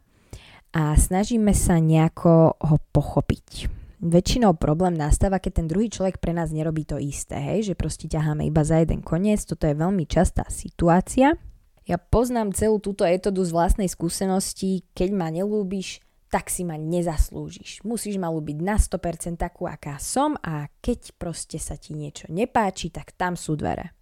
[0.76, 6.56] a snažíme sa nejako ho pochopiť väčšinou problém nastáva, keď ten druhý človek pre nás
[6.56, 10.48] nerobí to isté, hej, že proste ťaháme iba za jeden koniec, toto je veľmi častá
[10.48, 11.36] situácia.
[11.84, 17.82] Ja poznám celú túto etodu z vlastnej skúsenosti, keď ma nelúbiš, tak si ma nezaslúžiš.
[17.82, 22.94] Musíš ma ľúbiť na 100% takú, aká som a keď proste sa ti niečo nepáči,
[22.94, 23.98] tak tam sú dvere.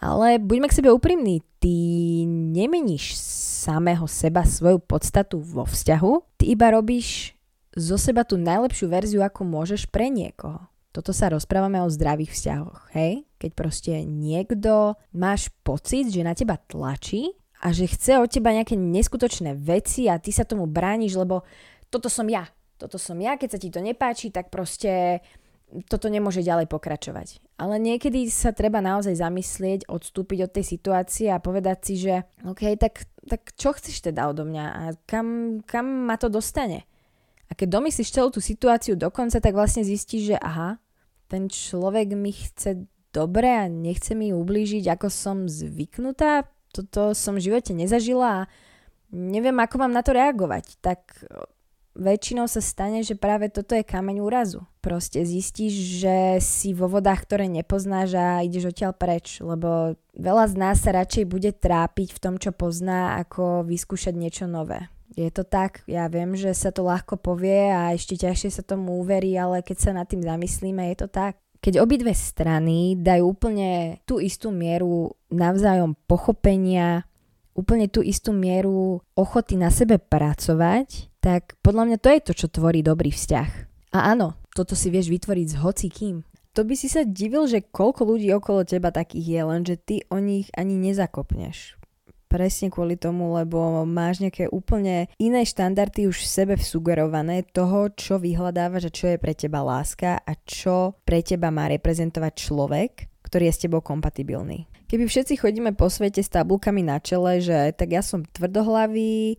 [0.00, 1.76] Ale buďme k sebe úprimní, ty
[2.28, 3.14] nemeníš
[3.64, 7.36] samého seba svoju podstatu vo vzťahu, ty iba robíš
[7.76, 10.60] zo seba tú najlepšiu verziu, ako môžeš pre niekoho.
[10.94, 13.26] Toto sa rozprávame o zdravých vzťahoch, hej?
[13.42, 18.76] Keď proste niekto máš pocit, že na teba tlačí a že chce od teba nejaké
[18.76, 21.48] neskutočné veci a ty sa tomu brániš, lebo
[21.88, 22.44] toto som ja.
[22.76, 25.24] Toto som ja, keď sa ti to nepáči, tak proste
[25.88, 27.40] toto nemôže ďalej pokračovať.
[27.56, 32.76] Ale niekedy sa treba naozaj zamyslieť, odstúpiť od tej situácie a povedať si, že OK,
[32.76, 36.84] tak, tak čo chceš teda odo mňa a kam, kam ma to dostane?
[37.48, 40.76] A keď domyslíš celú tú situáciu dokonca, tak vlastne zistíš, že aha,
[41.32, 46.50] ten človek mi chce dobre a nechce mi ublížiť, ako som zvyknutá.
[46.74, 48.48] Toto som v živote nezažila a
[49.14, 50.82] neviem, ako mám na to reagovať.
[50.82, 51.22] Tak
[51.94, 54.66] väčšinou sa stane, že práve toto je kameň úrazu.
[54.82, 60.54] Proste zistíš, že si vo vodách, ktoré nepoznáš a ideš odtiaľ preč, lebo veľa z
[60.58, 64.90] nás sa radšej bude trápiť v tom, čo pozná, ako vyskúšať niečo nové.
[65.14, 68.98] Je to tak, ja viem, že sa to ľahko povie a ešte ťažšie sa tomu
[68.98, 71.38] uverí, ale keď sa nad tým zamyslíme, je to tak.
[71.64, 77.08] Keď obidve strany dajú úplne tú istú mieru navzájom pochopenia,
[77.56, 82.46] úplne tú istú mieru ochoty na sebe pracovať, tak podľa mňa to je to, čo
[82.52, 83.50] tvorí dobrý vzťah.
[83.96, 86.20] A áno, toto si vieš vytvoriť s hocikým.
[86.52, 90.20] To by si sa divil, že koľko ľudí okolo teba takých je, lenže ty o
[90.20, 91.80] nich ani nezakopneš
[92.34, 98.18] presne kvôli tomu, lebo máš nejaké úplne iné štandardy už v sebe sugerované toho, čo
[98.18, 102.90] vyhľadáva, že čo je pre teba láska a čo pre teba má reprezentovať človek,
[103.22, 104.66] ktorý je s tebou kompatibilný.
[104.90, 109.38] Keby všetci chodíme po svete s tabulkami na čele, že tak ja som tvrdohlavý,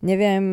[0.00, 0.44] neviem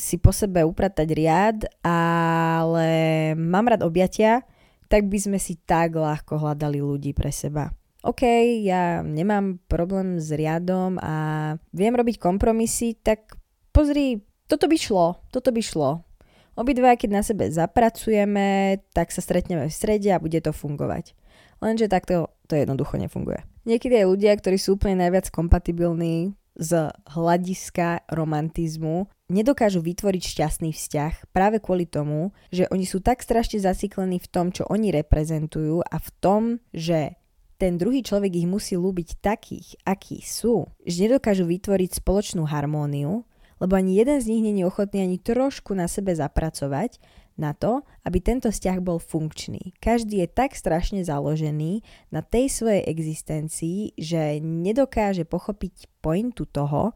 [0.00, 2.88] si po sebe upratať riad, ale
[3.36, 4.48] mám rád objatia,
[4.88, 7.68] tak by sme si tak ľahko hľadali ľudí pre seba.
[8.04, 8.22] OK,
[8.60, 13.32] ja nemám problém s riadom a viem robiť kompromisy, tak
[13.72, 16.04] pozri, toto by šlo, toto by šlo.
[16.52, 21.16] Obidva, keď na sebe zapracujeme, tak sa stretneme v strede a bude to fungovať.
[21.64, 23.40] Lenže takto to jednoducho nefunguje.
[23.64, 31.34] Niekedy aj ľudia, ktorí sú úplne najviac kompatibilní z hľadiska romantizmu, nedokážu vytvoriť šťastný vzťah
[31.34, 35.96] práve kvôli tomu, že oni sú tak strašne zaciklení v tom, čo oni reprezentujú a
[35.98, 37.18] v tom, že
[37.56, 43.22] ten druhý človek ich musí ľúbiť takých, akí sú, že nedokážu vytvoriť spoločnú harmóniu,
[43.62, 46.98] lebo ani jeden z nich není ochotný ani trošku na sebe zapracovať
[47.34, 49.74] na to, aby tento vzťah bol funkčný.
[49.82, 51.82] Každý je tak strašne založený
[52.14, 56.94] na tej svojej existencii, že nedokáže pochopiť pointu toho,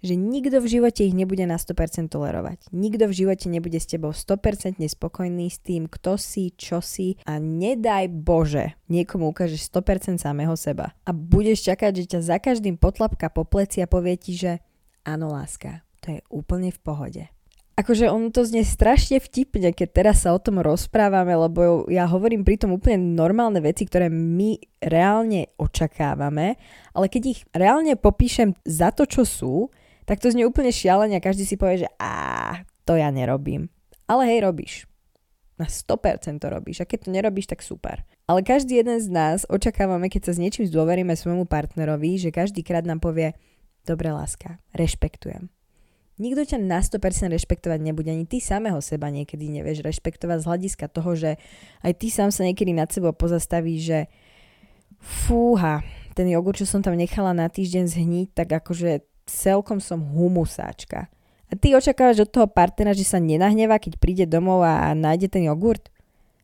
[0.00, 2.72] že nikto v živote ich nebude na 100% tolerovať.
[2.72, 7.36] Nikto v živote nebude s tebou 100% spokojný s tým, kto si, čo si a
[7.36, 10.96] nedaj Bože, niekomu ukážeš 100% samého seba.
[11.04, 14.64] A budeš čakať, že ťa za každým potlapka po pleci a povie ti, že
[15.04, 17.22] áno láska, to je úplne v pohode.
[17.80, 22.44] Akože on to znie strašne vtipne, keď teraz sa o tom rozprávame, lebo ja hovorím
[22.44, 26.60] pritom úplne normálne veci, ktoré my reálne očakávame,
[26.92, 29.54] ale keď ich reálne popíšem za to, čo sú,
[30.04, 33.72] tak to znie úplne šialene a každý si povie, že á, to ja nerobím.
[34.04, 34.74] Ale hej, robíš.
[35.54, 36.82] Na 100% to robíš.
[36.82, 38.02] A keď to nerobíš, tak super.
[38.26, 42.66] Ale každý jeden z nás očakávame, keď sa s niečím zdôveríme svojmu partnerovi, že každý
[42.66, 43.36] krát nám povie,
[43.84, 45.52] dobre láska, rešpektujem
[46.20, 50.86] Nikto ťa na 100% rešpektovať nebude, ani ty samého seba niekedy nevieš rešpektovať z hľadiska
[50.92, 51.40] toho, že
[51.80, 54.00] aj ty sám sa niekedy nad sebou pozastavíš, že
[55.00, 55.80] fúha,
[56.12, 61.08] ten jogurt, čo som tam nechala na týždeň zhniť, tak akože celkom som humusáčka.
[61.48, 65.48] A ty očakávaš od toho partnera, že sa nenahneva, keď príde domov a nájde ten
[65.48, 65.88] jogurt?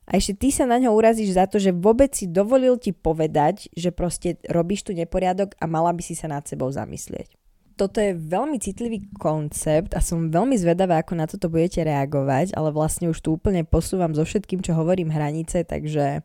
[0.08, 3.68] A ešte ty sa na ňo urazíš za to, že vôbec si dovolil ti povedať,
[3.76, 7.45] že proste robíš tu neporiadok a mala by si sa nad sebou zamyslieť
[7.76, 12.72] toto je veľmi citlivý koncept a som veľmi zvedavá, ako na toto budete reagovať, ale
[12.72, 16.24] vlastne už tu úplne posúvam so všetkým, čo hovorím hranice, takže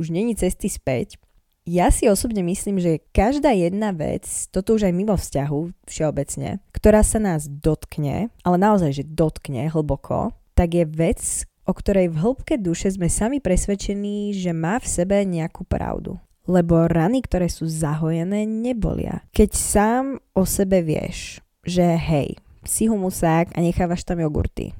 [0.00, 1.20] už není cesty späť.
[1.68, 7.04] Ja si osobne myslím, že každá jedna vec, toto už aj mimo vzťahu všeobecne, ktorá
[7.04, 11.20] sa nás dotkne, ale naozaj, že dotkne hlboko, tak je vec,
[11.68, 16.16] o ktorej v hĺbke duše sme sami presvedčení, že má v sebe nejakú pravdu
[16.48, 19.24] lebo rany, ktoré sú zahojené, nebolia.
[19.34, 24.72] Keď sám o sebe vieš, že hej, si humusák a nechávaš tam jogurty,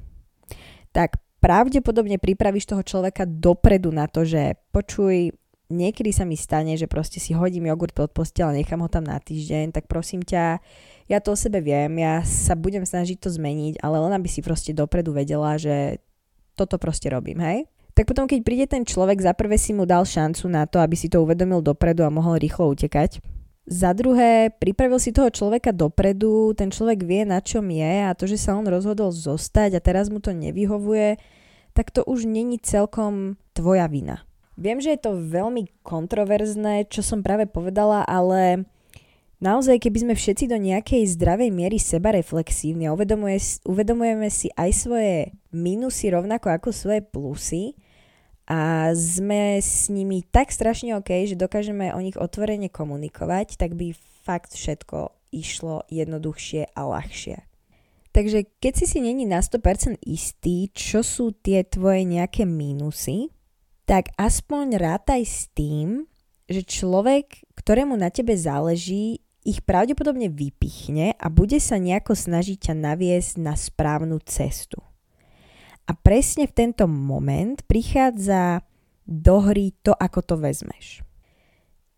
[0.93, 5.33] tak pravdepodobne pripravíš toho človeka dopredu na to, že počuj,
[5.71, 9.07] niekedy sa mi stane, že proste si hodím jogurt pod postel a nechám ho tam
[9.07, 10.59] na týždeň, tak prosím ťa,
[11.09, 14.43] ja to o sebe viem, ja sa budem snažiť to zmeniť, ale len aby si
[14.45, 16.03] proste dopredu vedela, že
[16.53, 17.65] toto proste robím, hej?
[17.91, 20.95] Tak potom keď príde ten človek, za prvé si mu dal šancu na to, aby
[20.95, 23.19] si to uvedomil dopredu a mohol rýchlo utekať.
[23.69, 28.25] Za druhé, pripravil si toho človeka dopredu, ten človek vie, na čom je a to,
[28.25, 31.21] že sa on rozhodol zostať a teraz mu to nevyhovuje,
[31.71, 34.25] tak to už není celkom tvoja vina.
[34.59, 38.67] Viem, že je to veľmi kontroverzné, čo som práve povedala, ale
[39.41, 44.69] naozaj, keby sme všetci do nejakej zdravej miery seba reflexívni a uvedomuje, uvedomujeme si aj
[44.71, 45.15] svoje
[45.51, 47.75] minusy rovnako ako svoje plusy,
[48.51, 53.95] a sme s nimi tak strašne OK, že dokážeme o nich otvorene komunikovať, tak by
[54.27, 57.47] fakt všetko išlo jednoduchšie a ľahšie.
[58.11, 63.31] Takže keď si si není na 100% istý, čo sú tie tvoje nejaké mínusy,
[63.87, 66.03] tak aspoň rátaj s tým,
[66.51, 72.73] že človek, ktorému na tebe záleží, ich pravdepodobne vypichne a bude sa nejako snažiť ťa
[72.77, 74.77] naviesť na správnu cestu.
[75.89, 78.61] A presne v tento moment prichádza
[79.09, 81.01] do hry to, ako to vezmeš.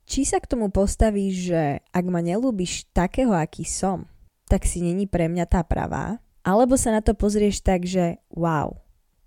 [0.03, 4.07] Či sa k tomu postavíš, že ak ma nelúbiš takého, aký som,
[4.47, 8.75] tak si není pre mňa tá pravá, alebo sa na to pozrieš tak, že wow,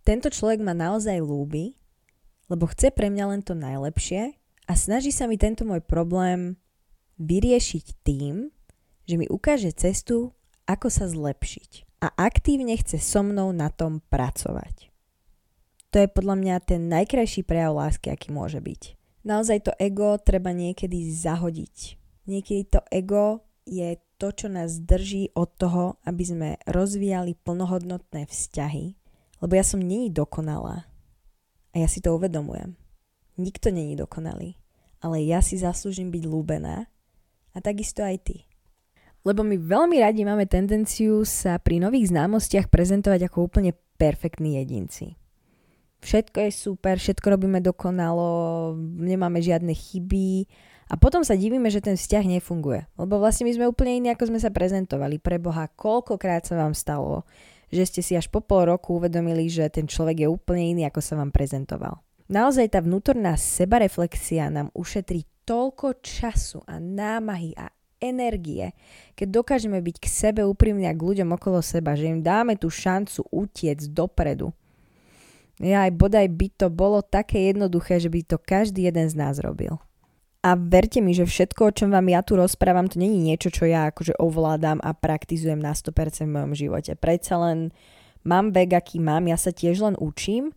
[0.05, 1.81] tento človek ma naozaj lúbi,
[2.53, 4.37] lebo chce pre mňa len to najlepšie
[4.69, 6.61] a snaží sa mi tento môj problém
[7.17, 8.53] vyriešiť tým,
[9.07, 10.35] že mi ukáže cestu,
[10.67, 14.93] ako sa zlepšiť a aktívne chce so mnou na tom pracovať.
[15.95, 18.99] To je podľa mňa ten najkrajší prejav lásky, aký môže byť.
[19.25, 21.97] Naozaj to ego treba niekedy zahodiť.
[22.29, 28.95] Niekedy to ego je to, čo nás drží od toho, aby sme rozvíjali plnohodnotné vzťahy,
[29.41, 30.89] lebo ja som není dokonalá.
[31.73, 32.77] A ja si to uvedomujem.
[33.37, 34.57] Nikto není dokonalý.
[35.05, 36.89] Ale ja si zaslúžim byť lúbená
[37.57, 38.37] a takisto aj ty
[39.27, 45.19] lebo my veľmi radi máme tendenciu sa pri nových známostiach prezentovať ako úplne perfektní jedinci.
[46.07, 50.47] Všetko je super, všetko robíme dokonalo, nemáme žiadne chyby
[50.87, 52.87] a potom sa divíme, že ten vzťah nefunguje.
[52.95, 55.19] Lebo vlastne my sme úplne iní, ako sme sa prezentovali.
[55.19, 57.27] Pre Boha, koľkokrát sa vám stalo,
[57.75, 61.03] že ste si až po pol roku uvedomili, že ten človek je úplne iný, ako
[61.03, 61.99] sa vám prezentoval.
[62.31, 67.71] Naozaj tá vnútorná sebareflexia nám ušetrí toľko času a námahy a
[68.03, 68.77] energie,
[69.17, 72.69] keď dokážeme byť k sebe úprimní a k ľuďom okolo seba, že im dáme tú
[72.69, 74.53] šancu utiec dopredu.
[75.57, 79.41] Ja aj bodaj by to bolo také jednoduché, že by to každý jeden z nás
[79.41, 79.81] robil.
[80.45, 83.67] A verte mi, že všetko, o čom vám ja tu rozprávam, to není niečo, čo
[83.67, 86.93] ja akože ovládam a praktizujem na 100% v mojom živote.
[86.95, 87.75] Predsa len
[88.23, 90.53] mám vek, aký mám, ja sa tiež len učím,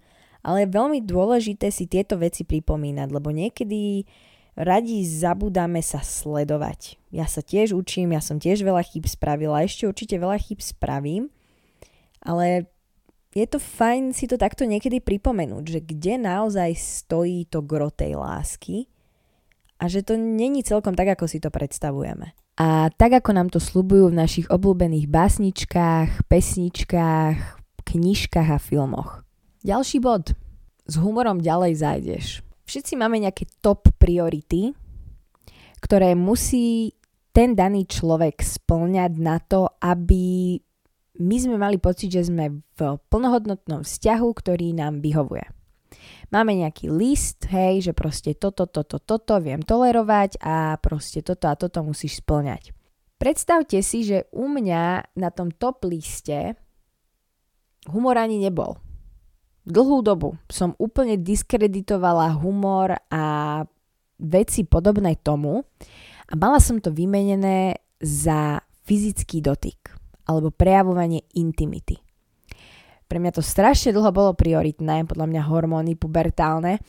[0.46, 4.06] ale je veľmi dôležité si tieto veci pripomínať, lebo niekedy
[4.60, 7.00] radi zabudáme sa sledovať.
[7.16, 11.32] Ja sa tiež učím, ja som tiež veľa chýb spravila, ešte určite veľa chýb spravím,
[12.20, 12.68] ale
[13.32, 18.20] je to fajn si to takto niekedy pripomenúť, že kde naozaj stojí to gro tej
[18.20, 18.92] lásky
[19.80, 22.36] a že to není celkom tak, ako si to predstavujeme.
[22.60, 27.38] A tak, ako nám to slubujú v našich obľúbených básničkách, pesničkách,
[27.88, 29.24] knižkách a filmoch.
[29.64, 30.36] Ďalší bod.
[30.84, 32.49] S humorom ďalej zájdeš.
[32.70, 34.78] Všetci máme nejaké top priority,
[35.82, 36.94] ktoré musí
[37.34, 40.54] ten daný človek splňať na to, aby
[41.18, 45.50] my sme mali pocit, že sme v plnohodnotnom vzťahu, ktorý nám vyhovuje.
[46.30, 51.58] Máme nejaký list, hej, že proste toto, toto, toto viem tolerovať a proste toto a
[51.58, 52.70] toto musíš splňať.
[53.18, 56.54] Predstavte si, že u mňa na tom top liste
[57.90, 58.78] humor ani nebol.
[59.70, 63.26] Dlhú dobu som úplne diskreditovala humor a
[64.18, 65.62] veci podobné tomu
[66.26, 69.94] a mala som to vymenené za fyzický dotyk
[70.26, 72.02] alebo prejavovanie intimity.
[73.06, 76.82] Pre mňa to strašne dlho bolo prioritné, podľa mňa hormóny pubertálne,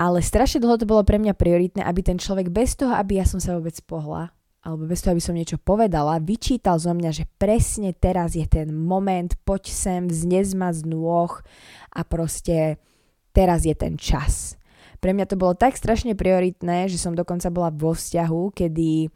[0.00, 3.28] ale strašne dlho to bolo pre mňa prioritné, aby ten človek bez toho, aby ja
[3.28, 4.32] som sa vôbec pohla,
[4.64, 8.72] alebo bez toho, aby som niečo povedala, vyčítal zo mňa, že presne teraz je ten
[8.72, 11.28] moment, poď sem, vznes ma z nôh
[11.92, 12.80] a proste
[13.36, 14.56] teraz je ten čas.
[15.04, 19.12] Pre mňa to bolo tak strašne prioritné, že som dokonca bola vo vzťahu, kedy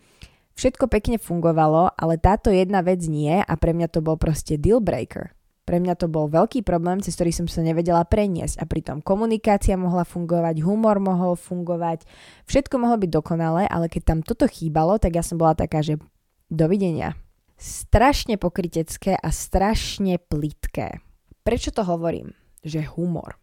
[0.53, 4.85] všetko pekne fungovalo, ale táto jedna vec nie a pre mňa to bol proste deal
[4.85, 5.38] breaker.
[5.69, 9.77] Pre mňa to bol veľký problém, cez ktorý som sa nevedela preniesť a pritom komunikácia
[9.77, 12.09] mohla fungovať, humor mohol fungovať,
[12.49, 16.01] všetko mohlo byť dokonalé, ale keď tam toto chýbalo, tak ja som bola taká, že
[16.49, 17.21] dovidenia.
[17.61, 21.05] Strašne pokrytecké a strašne plitké.
[21.45, 22.33] Prečo to hovorím?
[22.65, 23.37] Že humor.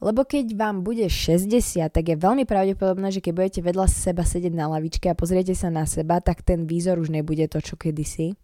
[0.00, 1.52] Lebo keď vám bude 60,
[1.92, 5.68] tak je veľmi pravdepodobné, že keď budete vedľa seba sedieť na lavičke a pozriete sa
[5.68, 8.40] na seba, tak ten výzor už nebude to, čo kedysi.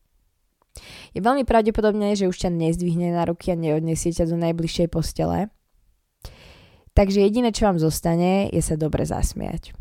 [1.13, 5.53] Je veľmi pravdepodobné, že už ťa nezdvihne na ruky a neodnesie ťa do najbližšej postele.
[6.93, 9.73] Takže jediné, čo vám zostane, je sa dobre zasmiať.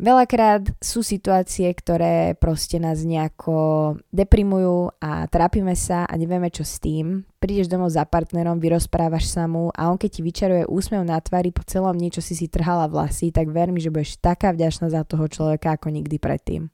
[0.00, 6.80] Veľakrát sú situácie, ktoré proste nás nejako deprimujú a trápime sa a nevieme čo s
[6.80, 7.28] tým.
[7.36, 11.52] Prídeš domov za partnerom, vyrozprávaš sa mu a on keď ti vyčaruje úsmev na tvári
[11.52, 14.88] po celom dni, čo si si trhala vlasy, tak ver mi, že budeš taká vďačná
[14.88, 16.72] za toho človeka ako nikdy predtým.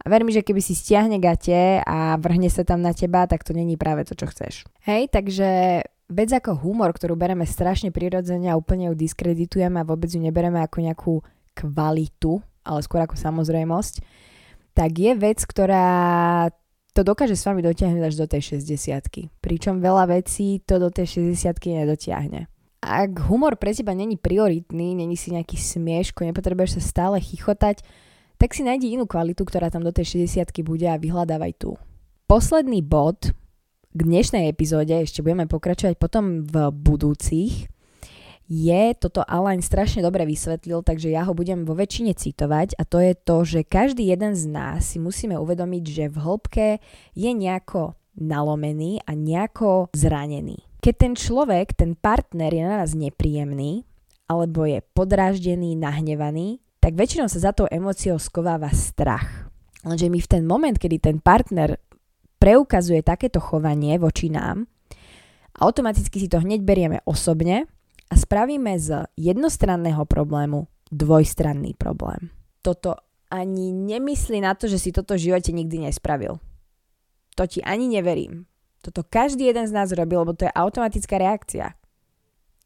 [0.00, 3.44] A ver mi, že keby si stiahne gate a vrhne sa tam na teba, tak
[3.44, 4.64] to není práve to, čo chceš.
[4.88, 10.08] Hej, takže vec ako humor, ktorú bereme strašne prirodzene a úplne ju diskreditujeme a vôbec
[10.08, 11.14] ju nebereme ako nejakú
[11.52, 14.00] kvalitu, ale skôr ako samozrejmosť,
[14.72, 16.48] tak je vec, ktorá
[16.90, 21.30] to dokáže s vami dotiahnuť až do tej 60 Pričom veľa vecí to do tej
[21.36, 22.50] 60 nedotiahne.
[22.80, 27.84] Ak humor pre teba není prioritný, není si nejaký smieško, nepotrebuješ sa stále chichotať,
[28.40, 31.76] tak si nájdi inú kvalitu, ktorá tam do tej 60 bude a vyhľadávaj tú.
[32.24, 33.36] Posledný bod
[33.92, 37.68] k dnešnej epizóde, ešte budeme pokračovať potom v budúcich,
[38.50, 42.98] je, toto Alain strašne dobre vysvetlil, takže ja ho budem vo väčšine citovať a to
[42.98, 46.68] je to, že každý jeden z nás si musíme uvedomiť, že v hĺbke
[47.14, 50.66] je nejako nalomený a nejako zranený.
[50.82, 53.86] Keď ten človek, ten partner je na nás nepríjemný,
[54.26, 59.52] alebo je podráždený, nahnevaný, tak väčšinou sa za tou emóciou skováva strach.
[59.84, 61.76] Lenže my v ten moment, kedy ten partner
[62.40, 64.64] preukazuje takéto chovanie voči nám,
[65.60, 67.68] automaticky si to hneď berieme osobne
[68.08, 72.32] a spravíme z jednostranného problému dvojstranný problém.
[72.64, 72.96] Toto
[73.30, 76.42] ani nemyslí na to, že si toto v živote nikdy nespravil.
[77.38, 78.50] To ti ani neverím.
[78.82, 81.76] Toto každý jeden z nás robil, lebo to je automatická reakcia.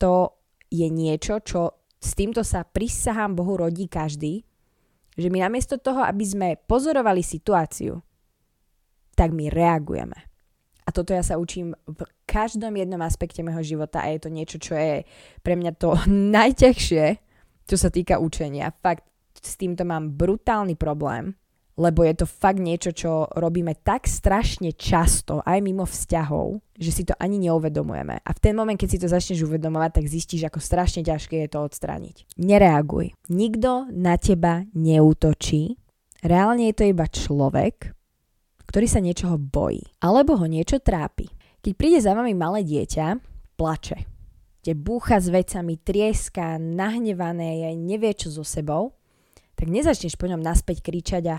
[0.00, 0.40] To
[0.72, 4.44] je niečo, čo s týmto sa prisahám Bohu rodí každý,
[5.16, 7.96] že my namiesto toho, aby sme pozorovali situáciu,
[9.16, 10.18] tak my reagujeme.
[10.84, 14.60] A toto ja sa učím v každom jednom aspekte môjho života a je to niečo,
[14.60, 15.08] čo je
[15.40, 15.96] pre mňa to
[16.36, 17.06] najťažšie,
[17.64, 18.68] čo sa týka učenia.
[18.84, 19.08] Fakt,
[19.40, 21.32] s týmto mám brutálny problém,
[21.74, 27.02] lebo je to fakt niečo, čo robíme tak strašne často, aj mimo vzťahov, že si
[27.02, 28.22] to ani neuvedomujeme.
[28.22, 31.50] A v ten moment, keď si to začneš uvedomovať, tak zistíš, ako strašne ťažké je
[31.50, 32.38] to odstrániť.
[32.38, 33.18] Nereaguj.
[33.26, 35.74] Nikto na teba neútočí.
[36.22, 37.90] Reálne je to iba človek,
[38.70, 39.82] ktorý sa niečoho bojí.
[39.98, 41.26] Alebo ho niečo trápi.
[41.60, 43.18] Keď príde za vami malé dieťa,
[43.58, 44.06] plače.
[44.62, 48.96] Kde búcha s vecami, trieska, nahnevané je, nevie čo so sebou,
[49.54, 51.36] tak nezačneš po ňom naspäť kričať a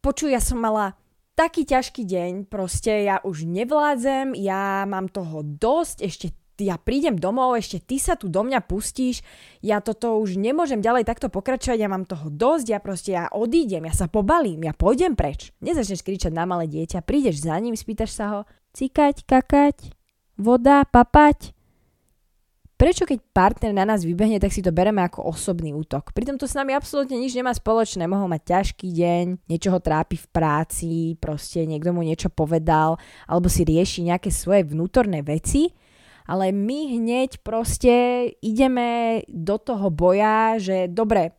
[0.00, 0.94] počuj, ja som mala
[1.38, 6.26] taký ťažký deň, proste ja už nevládzem, ja mám toho dosť, ešte
[6.58, 9.22] ja prídem domov, ešte ty sa tu do mňa pustíš,
[9.62, 13.86] ja toto už nemôžem ďalej takto pokračovať, ja mám toho dosť, ja proste ja odídem,
[13.86, 15.54] ja sa pobalím, ja pôjdem preč.
[15.62, 18.40] Nezačneš kričať na malé dieťa, prídeš za ním, spýtaš sa ho,
[18.74, 19.94] cikať, kakať,
[20.34, 21.57] voda, papať.
[22.78, 26.14] Prečo keď partner na nás vybehne, tak si to bereme ako osobný útok?
[26.14, 28.06] Pritom to s nami absolútne nič nemá spoločné.
[28.06, 32.94] Mohol mať ťažký deň, niečo ho trápi v práci, proste niekto mu niečo povedal,
[33.26, 35.74] alebo si rieši nejaké svoje vnútorné veci,
[36.30, 41.34] ale my hneď proste ideme do toho boja, že dobre,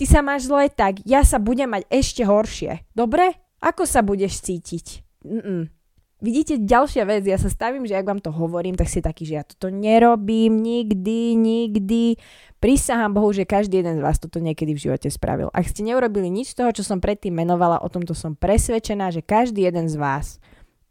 [0.00, 2.96] ty sa máš zle, tak ja sa budem mať ešte horšie.
[2.96, 3.36] Dobre?
[3.60, 5.04] Ako sa budeš cítiť?
[5.20, 5.81] Mm-mm
[6.22, 9.34] vidíte, ďalšia vec, ja sa stavím, že ak vám to hovorím, tak si taký, že
[9.34, 12.16] ja toto nerobím nikdy, nikdy.
[12.62, 15.50] Prisahám Bohu, že každý jeden z vás toto niekedy v živote spravil.
[15.50, 19.26] Ak ste neurobili nič z toho, čo som predtým menovala, o tomto som presvedčená, že
[19.26, 20.38] každý jeden z vás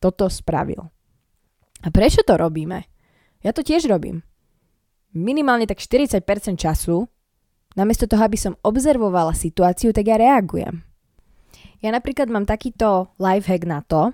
[0.03, 0.91] toto spravil.
[1.81, 2.83] A prečo to robíme?
[3.41, 4.21] Ja to tiež robím.
[5.15, 6.21] Minimálne tak 40%
[6.59, 7.07] času,
[7.79, 10.83] namiesto toho, aby som observovala situáciu, tak ja reagujem.
[11.81, 14.13] Ja napríklad mám takýto life hack na to,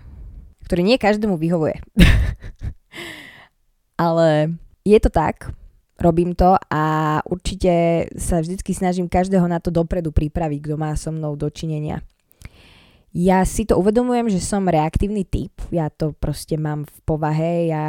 [0.67, 1.79] ktorý nie každému vyhovuje.
[4.03, 5.49] Ale je to tak,
[5.97, 11.09] robím to a určite sa vždycky snažím každého na to dopredu pripraviť, kto má so
[11.09, 12.05] mnou dočinenia.
[13.17, 17.87] Ja si to uvedomujem, že som reaktívny typ, ja to proste mám v povahe, ja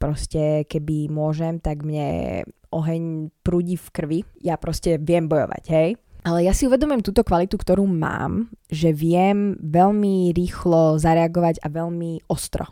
[0.00, 2.40] proste keby môžem, tak mne
[2.72, 6.00] oheň prúdi v krvi, ja proste viem bojovať, hej.
[6.22, 12.30] Ale ja si uvedomujem túto kvalitu, ktorú mám, že viem veľmi rýchlo zareagovať a veľmi
[12.30, 12.70] ostro.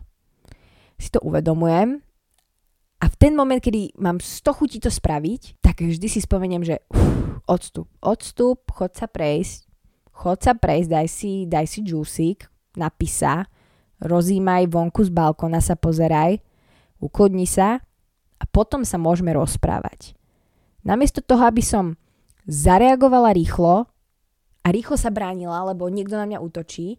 [0.95, 1.99] Si to uvedomujem
[3.01, 6.79] a v ten moment, kedy mám 100 chutí to spraviť, tak vždy si spomeniem, že
[6.93, 9.67] uf, odstup, odstup, chod sa prejsť,
[10.15, 12.47] chod sa prejsť, daj si, daj si džúsik,
[12.79, 13.51] napísa,
[13.99, 16.39] rozímaj vonku z balkona sa pozeraj,
[17.01, 17.81] uklodni sa
[18.37, 20.13] a potom sa môžeme rozprávať.
[20.85, 22.00] Namiesto toho, aby som
[22.51, 23.87] zareagovala rýchlo
[24.61, 26.99] a rýchlo sa bránila, lebo niekto na mňa útočí,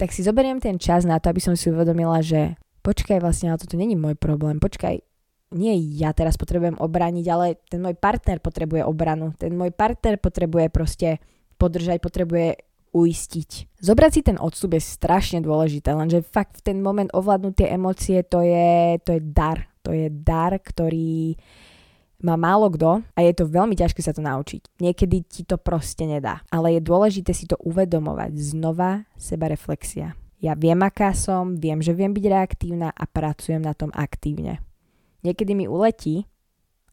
[0.00, 3.60] tak si zoberiem ten čas na to, aby som si uvedomila, že počkaj vlastne, ale
[3.60, 5.04] toto není môj problém, počkaj,
[5.52, 10.68] nie ja teraz potrebujem obrániť, ale ten môj partner potrebuje obranu, ten môj partner potrebuje
[10.68, 11.20] proste
[11.56, 13.80] podržať, potrebuje uistiť.
[13.80, 18.18] Zobrať si ten odstup je strašne dôležité, lenže fakt v ten moment ovládnuť tie emócie,
[18.24, 19.68] to je, to je dar.
[19.88, 21.32] To je dar, ktorý
[22.18, 24.82] má málo kto a je to veľmi ťažké sa to naučiť.
[24.82, 26.42] Niekedy ti to proste nedá.
[26.50, 28.34] Ale je dôležité si to uvedomovať.
[28.34, 30.18] Znova seba reflexia.
[30.38, 34.62] Ja viem, aká som, viem, že viem byť reaktívna a pracujem na tom aktívne.
[35.26, 36.30] Niekedy mi uletí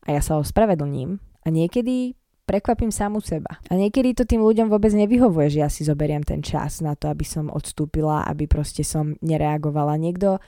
[0.06, 3.58] a ja sa ospravedlním a niekedy prekvapím samu seba.
[3.70, 7.10] A niekedy to tým ľuďom vôbec nevyhovuje, že ja si zoberiem ten čas na to,
[7.10, 9.98] aby som odstúpila, aby proste som nereagovala.
[9.98, 10.42] Niekto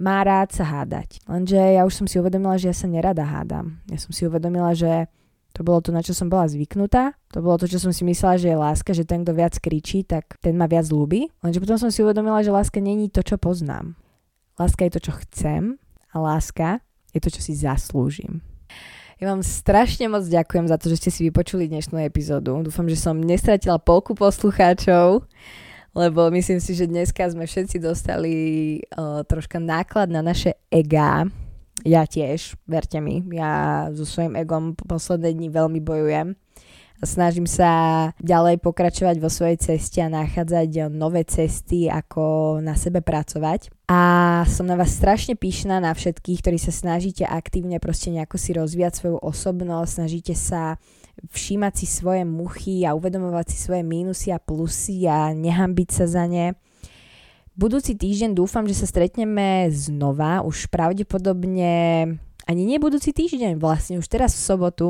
[0.00, 1.20] má rád sa hádať.
[1.28, 3.84] Lenže ja už som si uvedomila, že ja sa nerada hádam.
[3.92, 5.12] Ja som si uvedomila, že
[5.52, 7.12] to bolo to, na čo som bola zvyknutá.
[7.36, 10.08] To bolo to, čo som si myslela, že je láska, že ten, kto viac kričí,
[10.08, 11.28] tak ten ma viac ľúbi.
[11.44, 13.92] Lenže potom som si uvedomila, že láska není to, čo poznám.
[14.56, 15.76] Láska je to, čo chcem
[16.10, 16.80] a láska
[17.12, 18.40] je to, čo si zaslúžim.
[19.20, 22.56] Ja vám strašne moc ďakujem za to, že ste si vypočuli dnešnú epizódu.
[22.64, 25.28] Dúfam, že som nestratila polku poslucháčov
[25.94, 28.34] lebo myslím si, že dneska sme všetci dostali
[28.94, 31.26] uh, troška náklad na naše ega.
[31.80, 36.36] Ja tiež, verte mi, ja so svojím egom posledné dni veľmi bojujem.
[37.00, 43.72] Snažím sa ďalej pokračovať vo svojej ceste a nachádzať nové cesty, ako na sebe pracovať.
[43.88, 44.00] A
[44.44, 48.92] som na vás strašne pyšná na všetkých, ktorí sa snažíte aktívne proste nejako si rozvíjať
[49.00, 50.76] svoju osobnosť, snažíte sa
[51.28, 56.24] všímať si svoje muchy a uvedomovať si svoje mínusy a plusy a nehambiť sa za
[56.24, 56.56] ne.
[57.52, 61.72] Budúci týždeň dúfam, že sa stretneme znova, už pravdepodobne
[62.48, 64.86] ani nie budúci týždeň, vlastne už teraz v sobotu.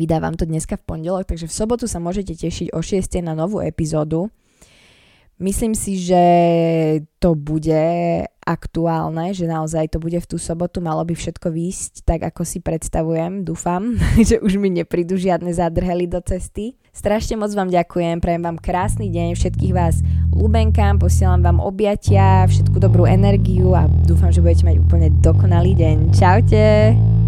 [0.00, 3.20] Vydávam to dneska v pondelok, takže v sobotu sa môžete tešiť o 6.
[3.20, 4.32] na novú epizódu.
[5.38, 6.22] Myslím si, že
[7.22, 7.78] to bude
[8.48, 12.64] aktuálne, že naozaj to bude v tú sobotu, malo by všetko výjsť tak, ako si
[12.64, 13.44] predstavujem.
[13.44, 16.80] Dúfam, že už mi neprídu žiadne zadrhely do cesty.
[16.96, 20.00] Strašne moc vám ďakujem, prajem vám krásny deň, všetkých vás
[20.32, 25.96] ľúbenkám, posielam vám objatia, všetku dobrú energiu a dúfam, že budete mať úplne dokonalý deň.
[26.16, 27.27] Čaute!